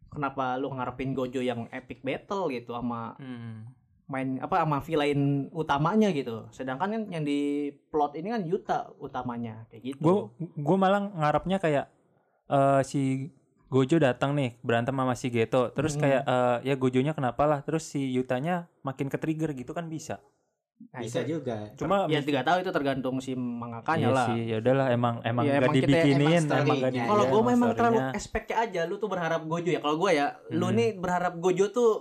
[0.09, 3.63] kenapa lu ngarepin Gojo yang epic battle gitu sama Hmm.
[4.09, 6.49] Main apa sama villain utamanya gitu.
[6.49, 7.39] Sedangkan kan yang di
[7.87, 10.01] plot ini kan Yuta utamanya kayak gitu.
[10.01, 10.15] Gue
[10.55, 11.85] gue malah ngarepnya kayak
[12.47, 13.29] eh, si
[13.69, 16.01] Gojo datang nih berantem sama si Geto terus Hmm.
[16.01, 20.17] kayak eh, ya Gojonya kenapa lah terus si Yutanya makin ke trigger gitu kan bisa
[20.79, 21.75] Nah, Bisa itu- juga.
[21.75, 24.25] cuma ya tidak tahu itu tergantung si mangakanya iya lah.
[24.25, 26.71] sih ya udahlah emang emang Iya, gak dibikinin emang emang gak story-nya.
[26.79, 29.83] dibikinin Kalau gue emang memang terlalu expect aja lu tuh berharap Gojo ya.
[29.83, 30.77] Kalau gue ya, lu Hmm.
[30.79, 31.91] nih berharap Gojo tuh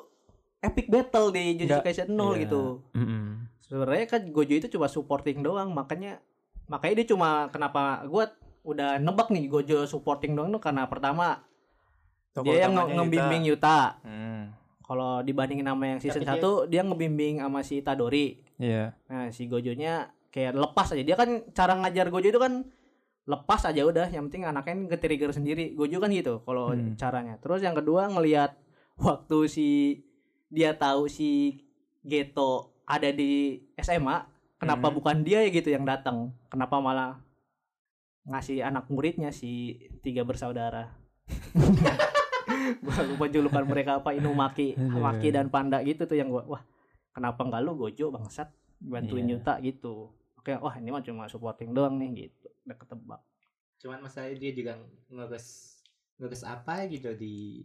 [0.60, 2.44] epic battle di Jujutsu Kaisen 0 iya.
[2.44, 2.62] gitu.
[2.92, 3.46] Mm-mm.
[3.60, 6.18] Sebenarnya kan Gojo itu cuma supporting doang, makanya
[6.66, 8.24] makanya dia cuma kenapa gue
[8.64, 11.44] udah nebak nih Gojo supporting doang tuh karena pertama
[12.30, 13.98] Tokoh dia yang ngebimbing Yuta.
[14.02, 18.40] Hmm, Kalau dibandingin sama yang season Tapi dia- 1 dia ngebimbing sama si Itadori.
[18.56, 21.02] iya Nah, si Gojonya kayak lepas aja.
[21.02, 22.64] Dia kan cara ngajar Gojo itu kan
[23.24, 25.72] lepas aja udah, yang penting anaknya ke trigger sendiri.
[25.72, 26.96] Gojo kan gitu kalau Hmm.
[26.96, 27.36] caranya.
[27.36, 28.56] Terus yang kedua ngelihat
[28.96, 29.68] waktu si
[30.48, 31.60] dia tahu si
[32.00, 34.24] Geto ada di SMA,
[34.56, 34.96] kenapa Hmm.
[34.96, 36.32] bukan dia ya gitu yang datang?
[36.48, 37.20] Kenapa malah
[38.24, 40.92] ngasih anak muridnya si tiga bersaudara?
[42.84, 45.00] Gua lupa julukan mereka apa Inumaki, Aduh.
[45.00, 46.62] Maki dan Panda gitu tuh yang gua wah
[47.10, 49.36] kenapa enggak lu Gojo bangsat bantuin Iya.
[49.36, 50.12] Yuta gitu.
[50.36, 52.48] Oke, wah ini mah cuma supporting doang nih gitu.
[52.64, 53.20] Udah ketebak.
[53.78, 54.72] Cuman masalahnya dia juga
[55.08, 55.78] ngurus
[56.16, 57.62] ngurus apa gitu di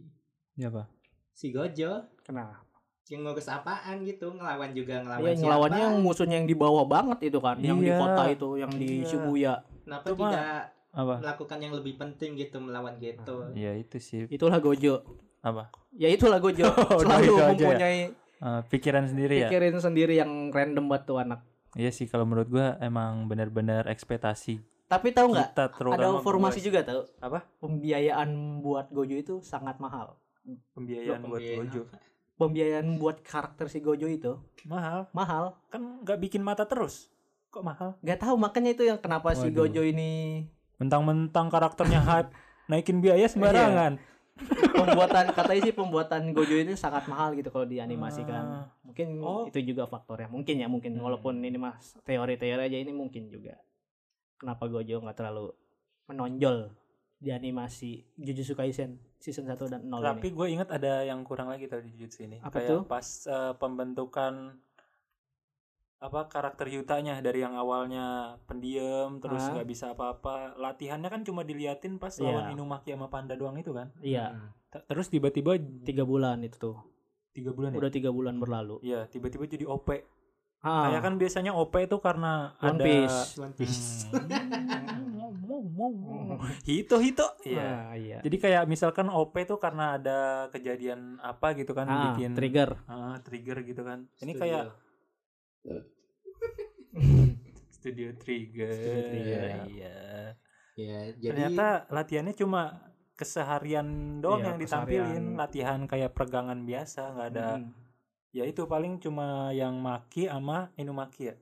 [0.54, 0.84] iya apa
[1.32, 2.04] si Gojo.
[2.22, 2.60] Kenapa?
[3.04, 5.42] Yang ngurus apaan gitu, ngelawan juga ngelawan Iya, siapa?
[5.42, 8.00] ngelawannya yang musuhnya yang di bawah banget itu kan, yang di Iya.
[8.00, 9.06] kota itu, yang di Iya.
[9.06, 9.54] Shibuya.
[9.84, 10.48] Kenapa Cuma- tidak
[10.94, 13.50] apa melakukan yang lebih penting gitu melawan Geto?
[13.52, 15.02] ya itu sih Itulah Gojo.
[15.40, 16.64] apa Ya itulah Gojo.
[16.88, 17.46] Oh, Selalu itu ya?
[17.50, 18.00] mempunyai
[18.36, 21.42] Eh, pikiran sendiri ya pikirin sendiri yang random buat tuh anak.
[21.74, 25.52] iya sih kalau menurut gua emang benar-benar ekspektasi Tapi tahu nggak?
[25.56, 27.02] Ada informasi juga tahu.
[27.18, 27.42] Apa?
[27.58, 28.30] Pembiayaan
[28.60, 30.14] buat Gojo itu sangat mahal.
[30.72, 31.82] pembiayaan Loh, buat pembiayaan Gojo
[32.34, 35.54] Pembiayaan buat karakter si Gojo itu mahal mahal.
[35.68, 37.06] kan nggak bikin mata terus
[37.48, 39.64] kok mahal Gak tahu makanya itu yang kenapa si Waduh.
[39.64, 40.42] Gojo ini
[40.76, 42.30] mentang-mentang karakternya hype
[42.68, 44.02] naikin biaya sembarangan
[44.74, 48.42] pembuatan katanya sih pembuatan Gojo ini sangat mahal gitu kalau dianimasikan.
[48.42, 48.66] Ah.
[48.82, 49.46] Mungkin Oh.
[49.46, 50.26] itu juga faktornya.
[50.26, 51.06] Mungkin ya mungkin Hmm.
[51.06, 53.54] walaupun ini mas teori-teori aja ini mungkin juga.
[54.34, 55.54] Kenapa Gojo nggak terlalu
[56.04, 56.74] menonjol
[57.16, 61.64] di animasi Jujutsu Kaisen season 1 dan 0 tapi gue ingat ada yang kurang lagi
[61.64, 62.80] tadi di Jujutsu ini Apa kayak tuh?
[62.84, 64.34] pas eh, pembentukan
[65.96, 69.56] apa karakter Yutanya dari yang awalnya pendiam terus Ah.
[69.56, 72.28] nggak bisa apa-apa latihannya kan cuma diliatin pas Iya.
[72.28, 74.52] lawan Inumaki sama Panda doang itu kan Iya, Hmm.
[74.68, 76.76] T- terus tiba-tiba tiga bulan itu tuh.
[77.32, 78.78] tiga bulan ya Udah tiga bulan berlalu.
[78.80, 79.90] Iya, tiba-tiba jadi OP.
[80.60, 83.18] Ah, Kayak kan biasanya OP itu karena One ada Piece.
[83.36, 84.06] One Piece.
[84.06, 85.03] Hmm.
[86.64, 87.26] Hito hito.
[87.42, 87.62] Iya.
[87.62, 88.18] Ah, iya.
[88.20, 90.18] Jadi kayak misalkan OP itu karena ada
[90.48, 92.80] kejadian apa gitu kan Ah, bikin trigger.
[92.84, 94.04] ah, trigger gitu kan.
[94.16, 94.40] Ini Studio.
[94.40, 94.62] kayak
[97.70, 98.72] studio trigger.
[98.72, 99.40] Studio trigger.
[99.68, 99.96] Iya.
[100.74, 102.62] Ya, jadi Ternyata latihannya cuma
[103.14, 103.86] keseharian
[104.18, 105.38] doang Iya, yang ditampilin, keseharian.
[105.38, 107.48] latihan kayak peregangan biasa, nggak ada.
[107.56, 107.70] Hmm.
[108.34, 111.34] Ya itu paling cuma yang maki sama inumaki ya.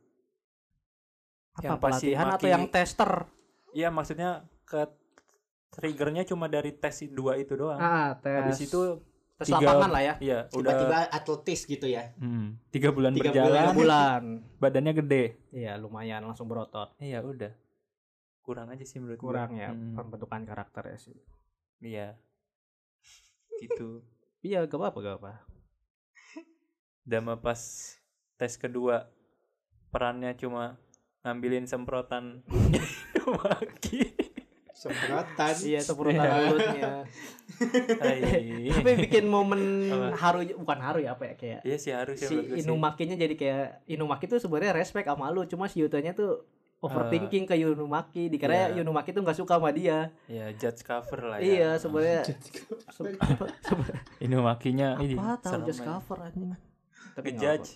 [1.54, 3.10] Apa Yang pelatihan atau maki- yang tester?
[3.72, 4.30] Iya maksudnya
[4.62, 4.84] ke
[5.70, 7.76] triggernya cuma dari tes dua itu doang.
[7.76, 8.36] Ah, tes.
[8.38, 8.80] Habis itu
[9.34, 10.14] tes tiga- lapangan lah ya.
[10.20, 12.12] iya udah tiba-tiba atletis gitu ya.
[12.14, 14.22] hmm, tiga bulan Tiga berjalan, Tiga bulan.
[14.56, 15.24] badannya gede.
[15.50, 16.92] Iya, lumayan langsung berotot.
[16.96, 17.52] Iya udah
[18.40, 19.16] kurang aja sih menurut.
[19.16, 21.16] Kurang ya Hmm, pembentukan karakter ya sih.
[21.80, 22.14] Iya
[23.58, 24.00] gitu.
[24.42, 25.32] Iya, gak apa-apa, gak apa.
[27.02, 27.62] Dama pas
[28.34, 29.06] tes kedua
[29.88, 30.81] perannya cuma
[31.22, 32.42] ngambilin semprotan
[33.24, 34.10] maki.
[34.72, 35.54] Semprotan.
[35.62, 36.42] Iya, semprotan Iya.
[36.44, 36.90] mulutnya.
[38.72, 40.06] Tapi bikin momen Apa?
[40.18, 42.58] haru bukan haru ya apa ya kayak Iya sih harus ya si sih.
[42.60, 46.42] Inumakinya jadi kayak Inumaki tuh sebenarnya respect sama lu, cuma si Yutanya tuh
[46.80, 48.74] overthinking ke Yunumaki dikira iya.
[48.74, 50.10] Yunumaki tuh nggak suka sama dia.
[50.26, 51.46] Ya judge cover lah ya.
[51.46, 52.22] Iya, sebenarnya
[52.90, 53.46] se- apa,
[54.18, 55.78] Inumakinya ini apa tahu aja.
[55.80, 56.50] cover anjing.
[57.12, 57.70] Tapi Ngejudge,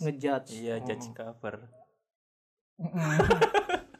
[0.00, 0.50] ngejudge.
[0.56, 0.86] Iya, Oh.
[0.86, 1.54] judge cover.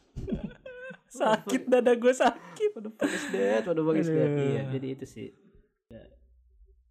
[1.09, 2.70] Sakit dada gue sakit.
[2.79, 4.29] Waduh bagus deh, waduh bagus deh.
[4.39, 5.29] Iya, jadi itu sih.
[5.89, 6.03] Ya,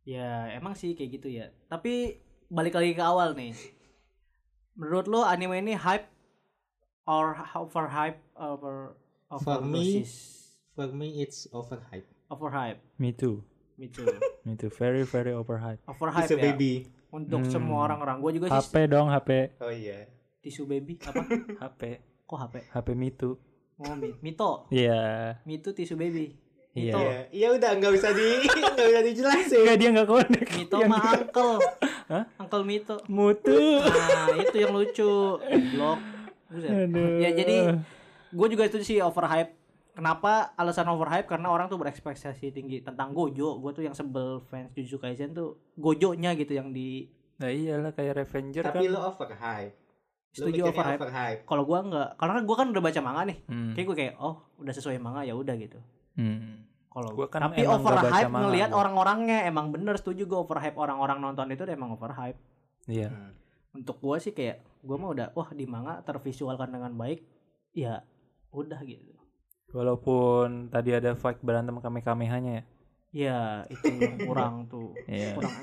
[0.03, 1.47] ya emang sih kayak gitu ya.
[1.67, 2.17] Tapi
[2.47, 3.53] balik lagi ke awal nih.
[4.75, 6.09] Menurut lo anime ini hype
[7.05, 8.97] or overhype over
[9.39, 10.03] For me,
[10.71, 12.07] For me it's overhyped.
[12.27, 13.43] overhype Me too.
[13.75, 14.07] me too
[14.47, 14.71] Me too.
[14.71, 15.83] Very very overhyped.
[15.85, 16.87] overhype It's a ya baby.
[17.07, 17.51] untuk Hmm.
[17.51, 19.29] semua orang-orang gue juga sih HP dong HP.
[19.59, 20.07] Oh iya.
[20.47, 21.21] Tisu baby apa
[21.61, 21.81] HP.
[22.23, 23.35] kok HP HP Me too.
[23.77, 25.35] oh Mi- mito Iya.
[25.43, 26.33] mito tisu baby
[26.71, 26.93] Iya.
[26.93, 28.27] mito Iya, iya udah nggak bisa di
[28.73, 29.59] nggak bisa dijelasin.
[29.59, 30.49] Enggak dia enggak connect.
[30.51, 31.55] mito Yang mah uncle
[32.11, 32.23] Hah?
[32.37, 33.83] uncle mito Mutu.
[33.83, 35.11] nah itu yang lucu
[35.69, 35.99] blok
[36.47, 37.19] Aduh.
[37.19, 37.75] ya jadi
[38.29, 39.51] gue juga itu sih overhype
[39.91, 44.71] kenapa alasan overhype karena orang tuh berekspektasi tinggi tentang Gojo gue tuh yang sebel fans
[44.71, 48.73] Jujutsu Kaisen tuh Gojonya gitu yang di Nah iyalah kayak Revenger kan.
[48.73, 49.86] Tapi lo overhype.
[50.39, 50.99] Setuju overhype.
[50.99, 51.39] overhype.
[51.43, 53.71] kalau gue nggak karena gue kan udah baca manga nih Hmm.
[53.73, 55.79] kayak gue kayak oh udah sesuai manga ya udah gitu
[56.13, 56.65] Hmm.
[56.87, 58.79] kalau Gua kan tapi emang nggak baca overhype manga ngelihat gua.
[58.79, 62.37] orang-orangnya emang bener setuju gue overhype orang-orang nonton itu emang overhype
[62.85, 63.09] Iya.
[63.09, 63.33] Hmm.
[63.73, 67.21] untuk gue sih kayak gue mah udah wah di manga tervisualkan dengan baik
[67.71, 68.01] ya
[68.49, 69.13] udah gitu
[69.69, 72.63] Walaupun tadi ada fight berantem kame-kamehanya ya.
[73.09, 75.33] Ya itu yang kurang tuh Iya.
[75.33, 75.55] kurang.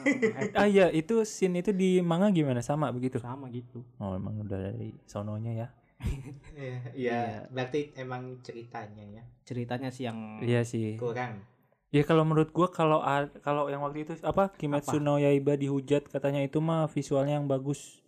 [0.52, 3.18] Ah iya, itu scene itu di manga gimana sama begitu?
[3.18, 5.68] sama gitu Oh, emang udah dari sononya ya.
[6.54, 7.20] Iya, iya.
[7.48, 10.96] Berarti emang ceritanya ya ceritanya sih yang Iya sih.
[10.96, 11.42] kurang.
[11.88, 16.08] Ya kalau menurut gua kalau a- kalau yang waktu itu apa Kimetsu no Yaiba dihujat
[16.08, 18.02] katanya itu mah visualnya yang bagus.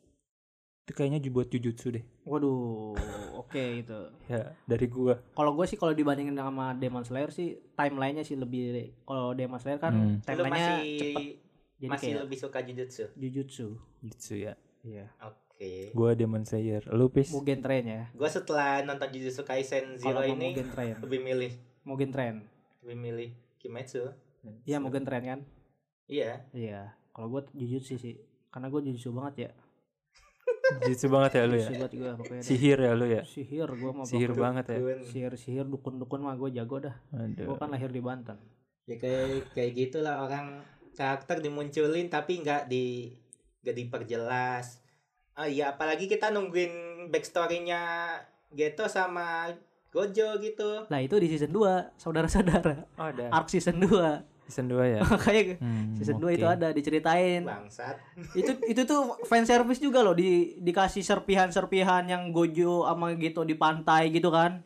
[0.87, 2.05] Itu kayaknya buat Jujutsu deh.
[2.23, 2.95] waduh
[3.37, 4.01] oke itu
[4.33, 5.19] Ya, dari gua.
[5.33, 9.77] kalau gue sih kalau dibandingin sama Demon Slayer sih timelinenya sih lebih kalau Demon Slayer
[9.77, 10.17] kan Hmm.
[10.23, 11.25] Timelinenya masih cepet
[11.77, 13.05] jadi masih kayak lebih suka Jujutsu.
[13.13, 13.67] Jujutsu
[14.01, 14.55] Jujutsu ya.
[14.81, 15.91] iya Oke.
[15.91, 16.87] Gua Demon Slayer.
[16.89, 17.31] Lu pis?
[17.31, 21.19] Mugen Train ya Gua setelah nonton Jujutsu Kaisen Zero kalau mau ini Mugen Train lebih
[21.21, 22.35] milih Mugen Train
[22.81, 24.07] lebih milih Kimetsu.
[24.63, 25.41] iya Mugen Train kan
[26.07, 26.47] Iya.
[26.53, 29.51] iya kalau gue Jujutsu sih karena gue Jujutsu banget ya
[30.79, 31.69] Jujutsu banget ya lu ya.
[31.71, 32.17] Banget dah.
[32.41, 33.23] Sihir ya lu ya.
[33.23, 34.79] sihir gue mau Sihir pokoknya- banget ya.
[35.03, 37.47] Sihir sihir dukun dukun mah gue jago dah Aduh.
[37.47, 38.39] gue kan lahir di Banten
[38.85, 40.63] Ya kayak kayak gitulah orang
[40.93, 43.11] karakter dimunculin tapi nggak di
[43.61, 44.79] nggak diperjelas.
[45.33, 46.73] Ah iya apalagi kita nungguin
[47.09, 48.15] backstory-nya
[48.49, 49.51] Geto sama
[49.89, 50.87] Gojo gitu.
[50.87, 53.27] Nah itu di season 2 Saudara-saudara Oh, ada.
[53.29, 55.01] Arc season 2 Season 2 ya.
[55.13, 56.35] Makanya Hmm, season 2 oke.
[56.39, 57.99] itu ada diceritain Bangsat.
[58.39, 63.59] itu itu tuh fan service juga loh di dikasih serpihan-serpihan yang Gojo sama gitu di
[63.59, 64.63] pantai gitu kan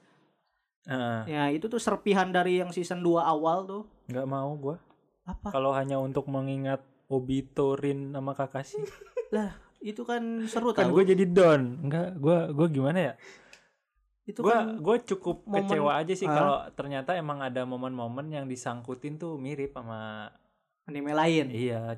[0.84, 1.20] Heeh.
[1.28, 4.76] ya itu tuh serpihan dari yang season 2 awal tuh nggak mau gua.
[5.24, 8.78] apa Kalau hanya untuk mengingat Obito, Rin sama Kakashi.
[9.80, 11.80] itu kan seru kan tahu gue jadi don.
[11.88, 13.12] Enggak, gua gua gimana ya?
[14.30, 18.46] Itu Gua kan gue cukup momen- kecewa aja sih kalau ternyata emang ada momen-momen yang
[18.46, 20.30] disangkutin tuh mirip sama
[20.84, 21.92] anime lain iya.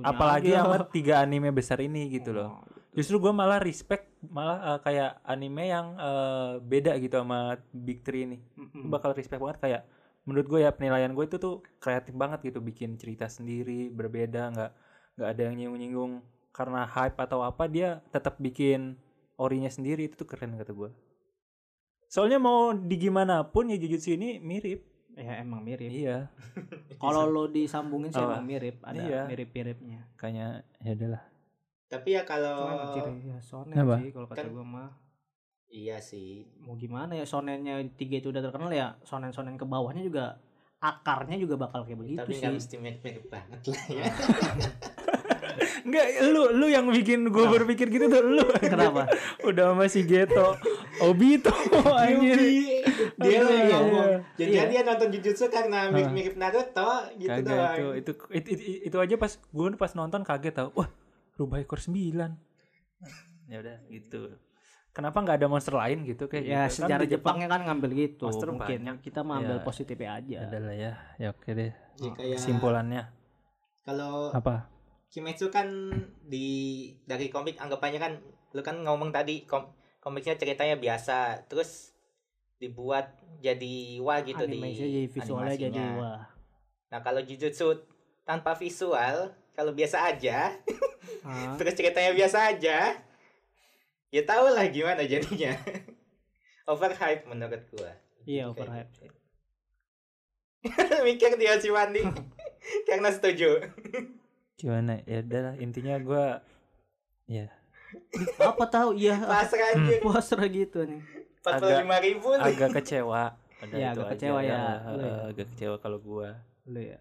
[0.00, 0.62] Apalagi aja.
[0.64, 2.50] sama tiga anime besar ini gitu Oh, loh.
[2.92, 8.24] Justru gua malah respect malah eh, kayak anime yang eh, beda gitu sama Big Three
[8.24, 8.38] ini.
[8.54, 8.86] mm-mm.
[8.86, 9.82] Gua bakal respect banget kayak
[10.24, 14.70] menurut gue ya penilaian gue itu tuh kreatif banget gitu bikin cerita sendiri berbeda nggak
[15.14, 16.12] nggak ada yang nyinggung-nyinggung
[16.48, 18.96] karena hype atau apa dia tetap bikin
[19.36, 20.88] orinya sendiri itu tuh keren kata gue
[22.14, 26.30] soalnya mau di gimana pun ya Jujutsu ini mirip ya emang mirip iya
[27.02, 28.38] kalau lo disambungin sih Apa?
[28.38, 29.20] emang mirip ada Iya.
[29.26, 30.46] mirip-miripnya kayaknya
[30.78, 31.22] ya udahlah
[31.84, 33.94] Tapi ya kalau ciri ya sonen Apa?
[33.96, 34.90] sih kalau kata Kan- gue mah
[35.66, 36.46] iya sih.
[36.56, 40.38] mau gimana ya sonennya tiga itu udah terkenal ya sonen-sonen ke bawahnya juga
[40.78, 44.04] akarnya juga bakal kayak begitu Tapi sih nggak mesti mirip-mirip banget lah ya.
[45.84, 48.42] Enggak, lu lu yang bikin gue berpikir gitu tuh lu.
[48.64, 49.06] Kenapa?
[49.42, 50.56] Udah masih Geto,
[51.00, 51.50] Obito
[51.98, 52.38] anjir.
[53.16, 53.66] dia yang iya.
[53.72, 54.08] ngomong.
[54.34, 54.64] Jadi Iya.
[54.68, 57.74] dia nonton Jujutsu karena mirip-mirip Naruto gitu Kagak doang.
[57.74, 60.68] itu, itu, itu, itu, itu aja pas gue pas nonton kaget tau.
[60.72, 60.88] Wah,
[61.34, 62.30] rubah ekor sembilan.
[63.44, 64.32] ya udah gitu.
[64.90, 66.80] Kenapa nggak ada monster lain gitu kayak ya gitu?
[66.80, 68.96] Kan sejarah Jepang Jepangnya kan ngambil gitu monster mungkin banyak.
[69.02, 69.62] kita mah ambil Ya.
[69.62, 70.92] positifnya aja adalah ya.
[71.18, 71.72] Ya oke deh.
[71.96, 73.02] Ya, kayak Kesimpulannya
[73.82, 74.70] kalau apa?
[75.10, 75.66] Kimetsu kan
[76.24, 76.46] di
[77.04, 78.12] dari komik anggapannya kan
[78.50, 79.66] lu kan ngomong tadi kom,
[80.04, 81.96] komiknya ceritanya biasa terus
[82.60, 83.08] dibuat
[83.40, 86.00] jadi wah gitu animasinya di jadi visualnya jadi animasinya.
[86.00, 86.22] wah
[86.92, 87.74] Nah kalau Jujutsu
[88.22, 90.54] tanpa visual kalau biasa aja
[91.26, 91.56] Hah?
[91.58, 92.94] terus ceritanya biasa aja
[94.14, 95.56] ya tau lah gimana jadinya
[96.70, 97.92] overhype menurut gua
[98.28, 99.18] iya Kayak overhype gitu.
[101.08, 102.04] mikir dia si Wandi
[102.88, 103.58] karena setuju
[104.54, 105.02] Gimana?
[105.04, 106.26] Ya udahlah intinya gue
[107.26, 107.50] ya
[108.40, 111.00] apa tahu iya pasrah aja pasrah gitu nih
[111.44, 113.36] empat puluh lima ribu agak kecewa.
[113.60, 114.56] Ada Ya, itu agak aja kecewa ya.
[114.96, 115.12] Ya.
[115.28, 116.30] agak kecewa kalau gua.
[116.64, 116.96] lu ya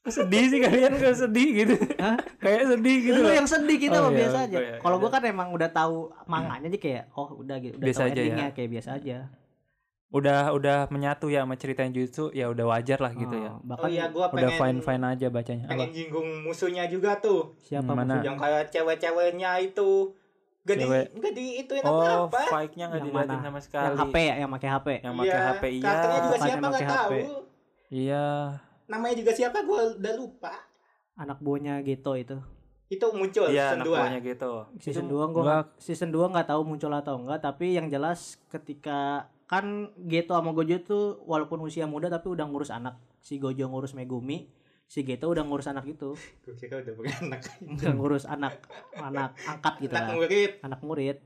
[0.00, 2.16] sedih sih kalian gak sedih gitu Hah?
[2.40, 4.56] kayak sedih gitu lu yang sedih kita Oh, mah iya, biasa oh, aja.
[4.58, 5.02] iya, Kalau iya.
[5.04, 8.16] gua kan emang udah tahu manganya aja kayak oh udah gitu, udah Biasa tahu aja
[8.16, 8.20] ya.
[8.24, 9.16] endingnya kayak biasa aja.
[10.10, 13.56] Udah udah menyatu ya sama cerita yang jutsu ya udah wajar lah gitu ya Oh,
[13.56, 15.72] Oh Bahkan iya, gua udah pengen fine fine aja bacanya Apa?
[15.72, 17.54] pengen jinggung musuhnya juga tuh.
[17.60, 18.18] siapa Mana?
[18.18, 18.26] musuhnya?
[18.26, 19.90] Yang kayak cewek-ceweknya itu
[20.60, 21.04] gak di Cewek.
[21.16, 22.26] gak di ituin oh
[22.86, 23.46] nggak Yang diliatin mana?
[23.46, 24.86] sama sekali Yang HP ya, yang pakai HP.
[25.00, 27.06] yang pakai Iya, HP iya Karakternya juga siapa nggak pakai tahu.
[27.06, 27.12] HP.
[27.88, 28.26] iya
[28.84, 30.52] Namanya juga siapa gua udah lupa.
[31.14, 32.36] Anak buahnya gitu itu.
[32.88, 33.94] Itu muncul iya season anak 2.
[33.94, 35.44] buahnya gitu Season Itu 2 gua
[35.78, 39.66] season 2 nggak tahu muncul atau enggak, tapi yang jelas ketika kan
[39.98, 43.02] Geto sama Gojo tuh walaupun usia muda tapi udah ngurus anak.
[43.18, 44.46] Si Gojo ngurus Megumi,
[44.86, 46.14] si Geto udah ngurus anak itu.
[46.46, 47.40] Gua kira udah beranak.
[47.60, 48.62] Udah ngurus anak
[48.94, 50.14] anak angkat gitu Anak lah.
[50.16, 50.50] murid.
[50.62, 51.16] anak murid.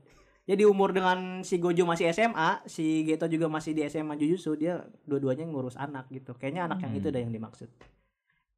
[0.43, 4.77] Jadi umur dengan si Gojo masih SMA, si Geto juga masih di SMA Jujutsu, dia
[5.03, 6.33] dua-duanya ngurus anak gitu.
[6.33, 7.13] Kayaknya anak yang itu Hmm.
[7.13, 7.69] dah yang dimaksud.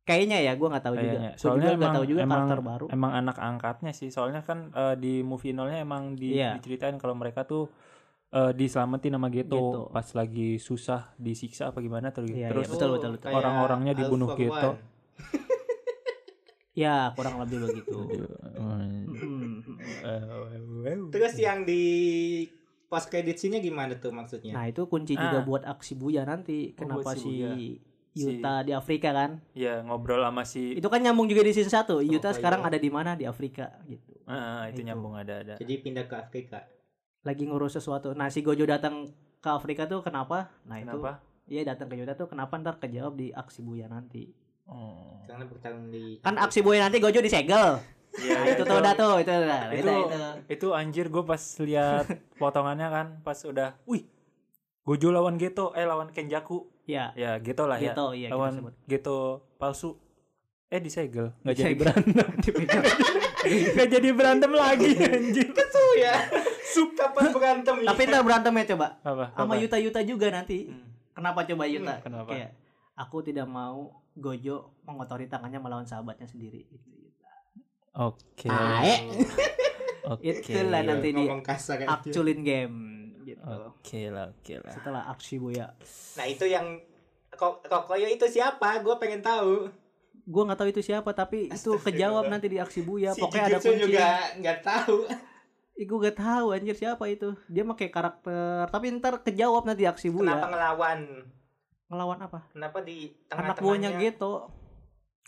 [0.03, 1.07] Kayaknya ya, gua nggak tahu juga.
[1.09, 1.29] Kayaknya.
[1.29, 2.85] Gua Soalnya juga nggak tahu juga emang, karakter baru.
[2.89, 4.07] emang anak angkatnya sih.
[4.07, 6.55] Soalnya kan eh, di movie nolnya emang di, Iya.
[6.55, 7.67] diceritain kalau mereka tuh
[8.29, 9.81] eh, diselamatin sama Geto, Geto.
[9.89, 13.29] pas lagi susah disiksa apa gimana terus Iya, terus iya, betul, betul, betul.
[13.31, 14.51] Orang-orangnya dibunuh gitu.
[14.75, 14.95] One.
[16.73, 17.97] Ya, kurang lebih begitu.
[18.57, 19.05] Hmm.
[19.13, 21.09] Hmm.
[21.09, 21.81] Terus yang di
[22.85, 24.53] post credit scene-nya gimana tuh maksudnya?
[24.53, 25.45] Nah, itu kunci juga Ah.
[25.45, 26.73] buat aksi Buya nanti.
[26.73, 27.53] Oh, Kenapa si si Buya.
[28.17, 29.37] Yuta di Afrika kan?
[29.53, 32.01] ya ngobrol sama si Itu kan nyambung juga di season 1.
[32.03, 32.67] Yuta Oh, sekarang iya.
[32.67, 33.13] ada di mana?
[33.13, 34.13] Di Afrika gitu.
[34.25, 34.87] Ah, itu Itu.
[34.87, 36.65] nyambung ada ada Jadi pindah ke Afrika.
[37.27, 38.15] Lagi ngurus sesuatu.
[38.15, 40.47] Nah, si Gojo datang ke Afrika tuh kenapa?
[40.63, 44.27] Nah, kenapa itu Iya datang ke Yuta tuh kenapa ntar kejawab di aksi Buya nanti.
[44.67, 45.19] oh.
[45.23, 47.79] Karena bertarung di Kan aksi Buya nanti Gojo disegel.
[48.19, 49.61] Iya, Nah, itu tuh udah tuh, itu udah.
[49.71, 50.19] Itu, itu itu.
[50.47, 52.03] itu anjir gue pas lihat
[52.41, 54.03] potongannya kan pas udah wih
[54.83, 58.71] Gojo lawan Geto eh lawan Kenjaku Ya, ya Geto lah ya iya kita lawan.
[58.87, 59.19] Geto
[59.59, 59.99] palsu
[60.67, 62.27] eh disegel nggak jadi berantem
[63.75, 66.15] nggak jadi berantem lagi anjir Tuh ya.
[66.67, 67.87] Sup kapan berantem ya?
[67.93, 69.55] Tapi ntar berantemnya coba apa sama?
[69.55, 70.67] Yuta Yuta juga nanti.
[70.67, 70.87] Hmm.
[71.15, 71.95] Kenapa coba Yuta?
[72.03, 72.29] kenapa?
[72.35, 72.51] Kayak
[72.97, 76.89] aku tidak mau Gojo mengotori tangannya melawan sahabatnya sendiri gitu.
[76.89, 77.31] Yuta.
[77.95, 78.95] oke Tae.
[80.09, 81.23] oke Itulah nanti di.
[81.85, 82.77] Actualin game
[83.23, 83.43] gitu.
[83.43, 85.67] oke lah oke lah Setelah aksi Buya.
[86.17, 86.79] Nah, itu yang
[87.37, 88.81] Kok Kokoyo itu siapa?
[88.81, 89.69] Gue pengen tahu.
[90.27, 93.13] Gua nggak tahu itu siapa tapi itu kejawab nanti di aksi Buya.
[93.13, 93.83] si Pokoknya ada Jujutsu kunci.
[93.85, 94.07] juga
[94.41, 94.97] nggak tahu.
[95.77, 97.37] Ih, gue gak tahu anjir siapa itu.
[97.45, 100.33] Dia pakai karakter tapi ntar kejawab nanti aksi Buya.
[100.33, 100.99] Kenapa ngelawan?
[101.87, 102.39] Ngelawan apa?
[102.49, 103.99] Kenapa di Anak buahnya tengah-tengahnya?
[104.03, 104.31] gitu.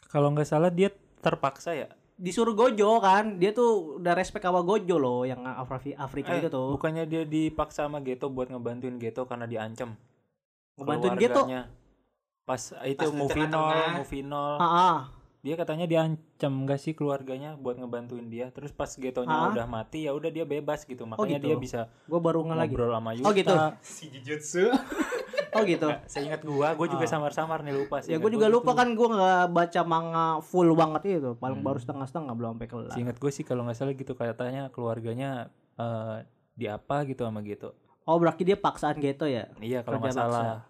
[0.07, 0.89] kalau nggak salah dia
[1.19, 1.85] terpaksa ya
[2.15, 3.37] Disuruh Gojo kan.
[3.37, 6.73] Dia tuh udah respect sama Gojo loh yang Afri Afrika Eh, itu tuh.
[6.73, 9.93] bukannya dia dipaksa sama Geto buat ngebantuin Geto karena diancam
[10.75, 11.45] Ngebantuin Geto.
[12.43, 13.17] pas itu Pas di
[13.93, 14.57] movie nol
[15.39, 19.49] dia katanya diancam gak sih keluarganya buat ngebantuin dia terus pas Getonya Hah?
[19.49, 21.45] udah mati ya udah dia bebas gitu makanya gitu?
[21.45, 22.69] dia bisa Gue baru lagi.
[22.69, 23.55] ngobrol sama Yuta Oh, gitu?
[23.81, 24.67] Si Jujutsu.
[25.49, 25.89] Oh gitu.
[26.05, 27.11] seingat gua gua juga Ah.
[27.11, 31.17] samar-samar nih lupa sih Ya gue juga lupa kan gue nggak baca manga full banget
[31.17, 31.33] itu.
[31.33, 31.65] Paling Hmm.
[31.65, 32.91] baru setengah-setengah belum sampai kelar.
[32.91, 36.21] seingat gue sih kalau nggak salah gitu katanya keluarganya eh
[36.53, 37.73] di apa gitu sama Geto
[38.03, 39.49] Oh berarti dia paksaan Geto ya?
[39.57, 40.67] iya kalau nggak salah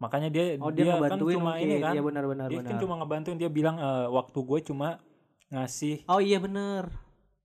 [0.00, 1.62] makanya dia Oh dia, dia kan cuma mungkin.
[1.62, 2.70] ini kan Iya benar-benar dia benar.
[2.70, 4.88] kan cuma ngebantuin dia bilang eh, waktu gue cuma
[5.48, 6.88] ngasih Oh iya benar.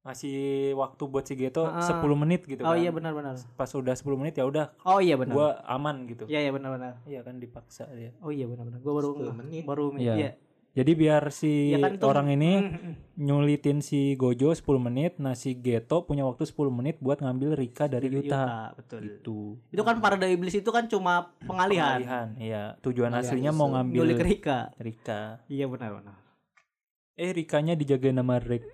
[0.02, 0.38] ngasih
[0.74, 1.82] waktu buat si Geto Ah.
[1.82, 3.36] 10 menit gitu Oh kan iya benar-benar.
[3.54, 5.34] pas udah 10 menit ya udah Oh iya benar.
[5.34, 7.02] gua aman gitu Iya iya benar-benar.
[7.04, 8.80] iya kan dipaksa dia Oh iya benar-benar.
[8.80, 9.64] Gue baru 10 menit.
[9.66, 10.14] baru Iya.
[10.16, 10.30] iya.
[10.76, 12.52] Jadi biar si Ya kan itu- orang ini
[13.16, 17.88] nyulitin si Gojo 10 menit nah si Geto punya waktu 10 menit buat ngambil Rika
[17.88, 19.00] dari Yuta betul.
[19.02, 21.96] gitu Itu kan parada iblis itu kan cuma pengalihan.
[21.98, 23.58] Pengalihan, iya tujuan Pengalihan aslinya isu.
[23.58, 24.60] mau ngambil Nyulik Rika.
[24.76, 26.20] Rika Iya benar-benar.
[27.16, 28.68] eh Rikanya dijagain sama Rick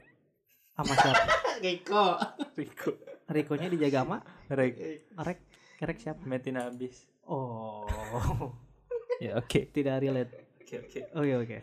[0.72, 1.24] Sama siapa?
[1.64, 2.06] Riko.
[2.56, 2.90] Riko
[3.28, 4.18] Rikonya dijaga sama
[4.50, 5.40] Rick Rek.
[5.80, 6.22] Rek siapa?
[6.26, 7.86] metin habis Oh.
[9.24, 10.41] ya oke Tidak relate.
[10.74, 11.58] Oke oke Oke oke.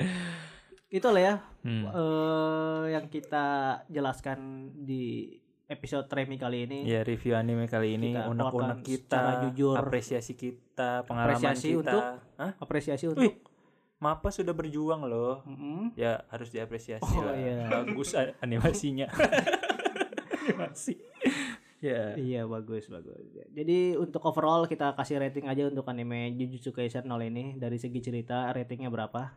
[0.91, 1.85] Itulah ya Hmm.
[1.87, 3.47] eh yang kita
[3.87, 4.39] jelaskan
[4.79, 5.37] di
[5.67, 6.79] episode Remi kali ini.
[6.83, 9.75] Ya review anime kali ini Kita unek-unek keluarkan kita, jujur.
[9.77, 11.79] apresiasi kita, pengalaman Apresiasi kita.
[11.79, 12.05] untuk-
[12.37, 12.53] Hah?
[12.59, 13.35] Apresiasi untuk Wih,
[13.99, 15.43] Mapa sudah berjuang loh.
[15.43, 15.93] Mm-mm.
[15.93, 17.35] Ya harus diapresiasi Oh, lah.
[17.35, 17.67] iya.
[17.67, 19.11] Bagus animasinya.
[20.41, 20.95] Animasi.
[21.81, 22.15] Ya.
[22.15, 23.23] Iya bagus bagus.
[23.49, 27.99] Jadi untuk overall kita kasih rating aja untuk anime Jujutsu Kaisen 0 ini dari segi
[27.99, 29.31] cerita ratingnya berapa?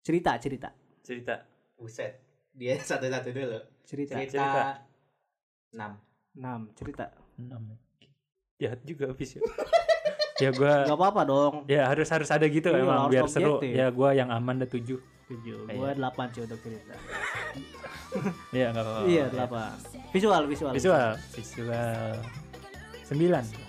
[0.00, 0.68] Cerita cerita
[1.00, 1.44] Cerita.
[1.74, 2.20] Buset.
[2.50, 3.60] Dia satu-satu dulu.
[3.82, 4.30] cerita Cerita.
[4.30, 4.64] Cerita.
[5.74, 6.38] 6.
[6.38, 7.04] 6 cerita.
[7.36, 7.62] Enam.
[8.54, 9.42] Jahat juga habis ya.
[10.42, 11.54] ya gua Gak apa-apa dong.
[11.66, 13.58] ya harus harus ada gitu Iya, emang biar seru.
[13.58, 13.74] objektif.
[13.74, 14.98] Ya gua yang aman dah tujuh.
[15.24, 15.72] tujuh Iya.
[15.72, 16.92] gue delapan sih untuk cerita
[18.56, 19.02] Iya enggak apa-apa.
[19.04, 19.70] iya delapan
[20.10, 22.12] visual visual Visual, visual.
[23.04, 23.20] 9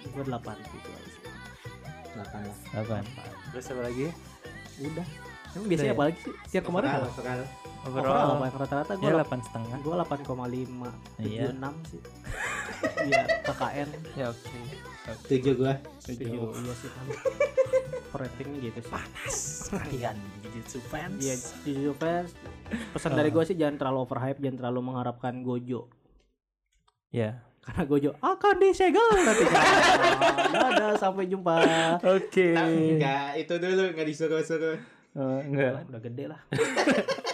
[0.07, 1.01] gue delapan visual
[2.11, 3.03] Delapan lah.
[3.03, 3.51] 8.
[3.51, 4.05] Terus apa lagi?
[4.77, 5.07] udah
[5.51, 5.93] emang biasanya Udah ya?
[5.93, 7.43] apa lagi sih tiap kemarin Overall, apa overall.
[7.85, 9.77] overall apa yang rata-rata gue Ya 8 setengah.
[9.77, 11.51] gue delapan koma lima tujuh Iya.
[11.51, 12.01] enam sih
[13.05, 13.89] iya KKN
[14.19, 14.59] Ya oke.
[15.06, 15.74] Tujuh gua.
[16.01, 17.06] tujuh iya sih kan
[18.20, 20.18] ratingnya gitu sih Sekalian
[20.56, 21.20] Jujutsu fans.
[21.20, 21.36] Iya,
[21.68, 22.32] Jujutsu fans.
[22.95, 25.91] Pesan dari gue sih jangan terlalu overhype, jangan terlalu mengharapkan Gojo.
[27.12, 27.43] Ya.
[27.60, 29.45] Karena Gojo akan disegel nanti.
[30.56, 31.56] Dadah, sampai jumpa.
[32.08, 32.56] Oke.
[32.56, 34.78] Nah, enggak, itu dulu enggak disuruh-suruh.
[35.20, 35.84] Oh, enggak.
[35.91, 36.41] Udah gede lah.